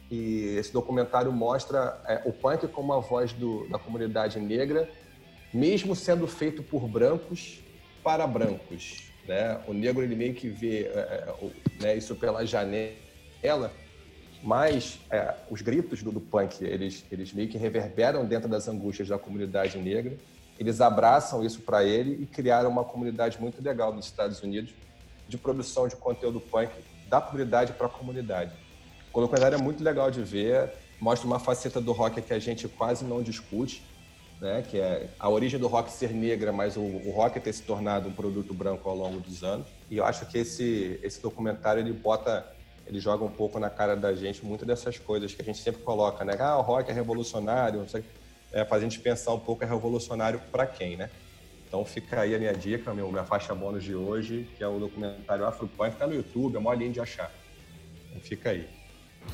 [0.10, 4.90] E esse documentário mostra é, o punk como a voz do, da comunidade negra,
[5.54, 7.60] mesmo sendo feito por brancos
[8.04, 9.04] para brancos.
[9.28, 9.60] Né?
[9.68, 11.50] O negro ele meio que vê é, é
[11.80, 13.72] né, isso pela janela,
[14.42, 19.08] mas é, os gritos do, do, punk eles, eles meio que reverberam dentro das angústias
[19.08, 20.16] da comunidade negra.
[20.58, 24.74] Eles abraçam isso para ele e criaram uma comunidade muito legal nos Estados Unidos
[25.28, 26.72] de produção de conteúdo punk
[27.08, 28.52] da comunidade para a comunidade.
[29.14, 32.68] O documentário é muito legal de ver, mostra uma faceta do rock que a gente
[32.68, 33.84] quase não discute,
[34.40, 34.64] né?
[34.68, 38.08] que é a origem do rock ser negra, mas o, o rock ter se tornado
[38.08, 39.68] um produto branco ao longo dos anos.
[39.90, 42.46] E eu acho que esse, esse documentário ele bota,
[42.90, 45.82] ele joga um pouco na cara da gente muito dessas coisas que a gente sempre
[45.84, 46.36] coloca, né?
[46.40, 47.86] Ah, o rock é revolucionário,
[48.52, 51.10] é, faz a gente pensar um pouco é revolucionário para quem, né?
[51.68, 54.80] Então fica aí a minha dica, meu, minha faixa bônus de hoje, que é o
[54.80, 57.32] documentário Afropunk, tá no YouTube, é mó linha de achar.
[58.10, 58.68] Então fica aí.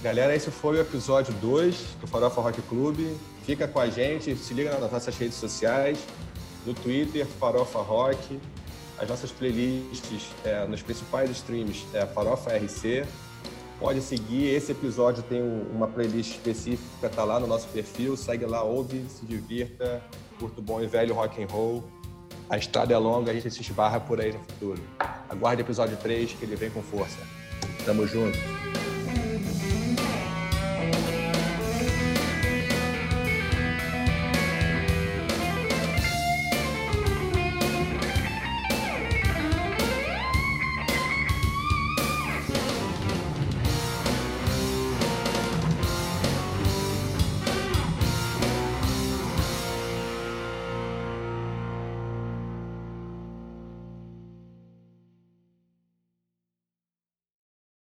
[0.02, 3.16] Galera, esse foi o episódio 2 do Farofa Rock Clube.
[3.46, 5.98] Fica com a gente, se liga nas nossas redes sociais,
[6.66, 8.38] no Twitter, Farofa Rock,
[8.98, 13.06] as nossas playlists é, nos principais streams é Farofa RC.
[13.80, 18.64] Pode seguir, esse episódio tem uma playlist específica, tá lá no nosso perfil, segue lá,
[18.64, 20.02] ouve, se divirta,
[20.40, 21.84] curta o bom e velho rock and roll.
[22.50, 24.82] A estrada é longa, a gente se esbarra por aí no futuro.
[25.30, 27.18] Aguarde o episódio 3, que ele vem com força.
[27.86, 28.38] Tamo junto.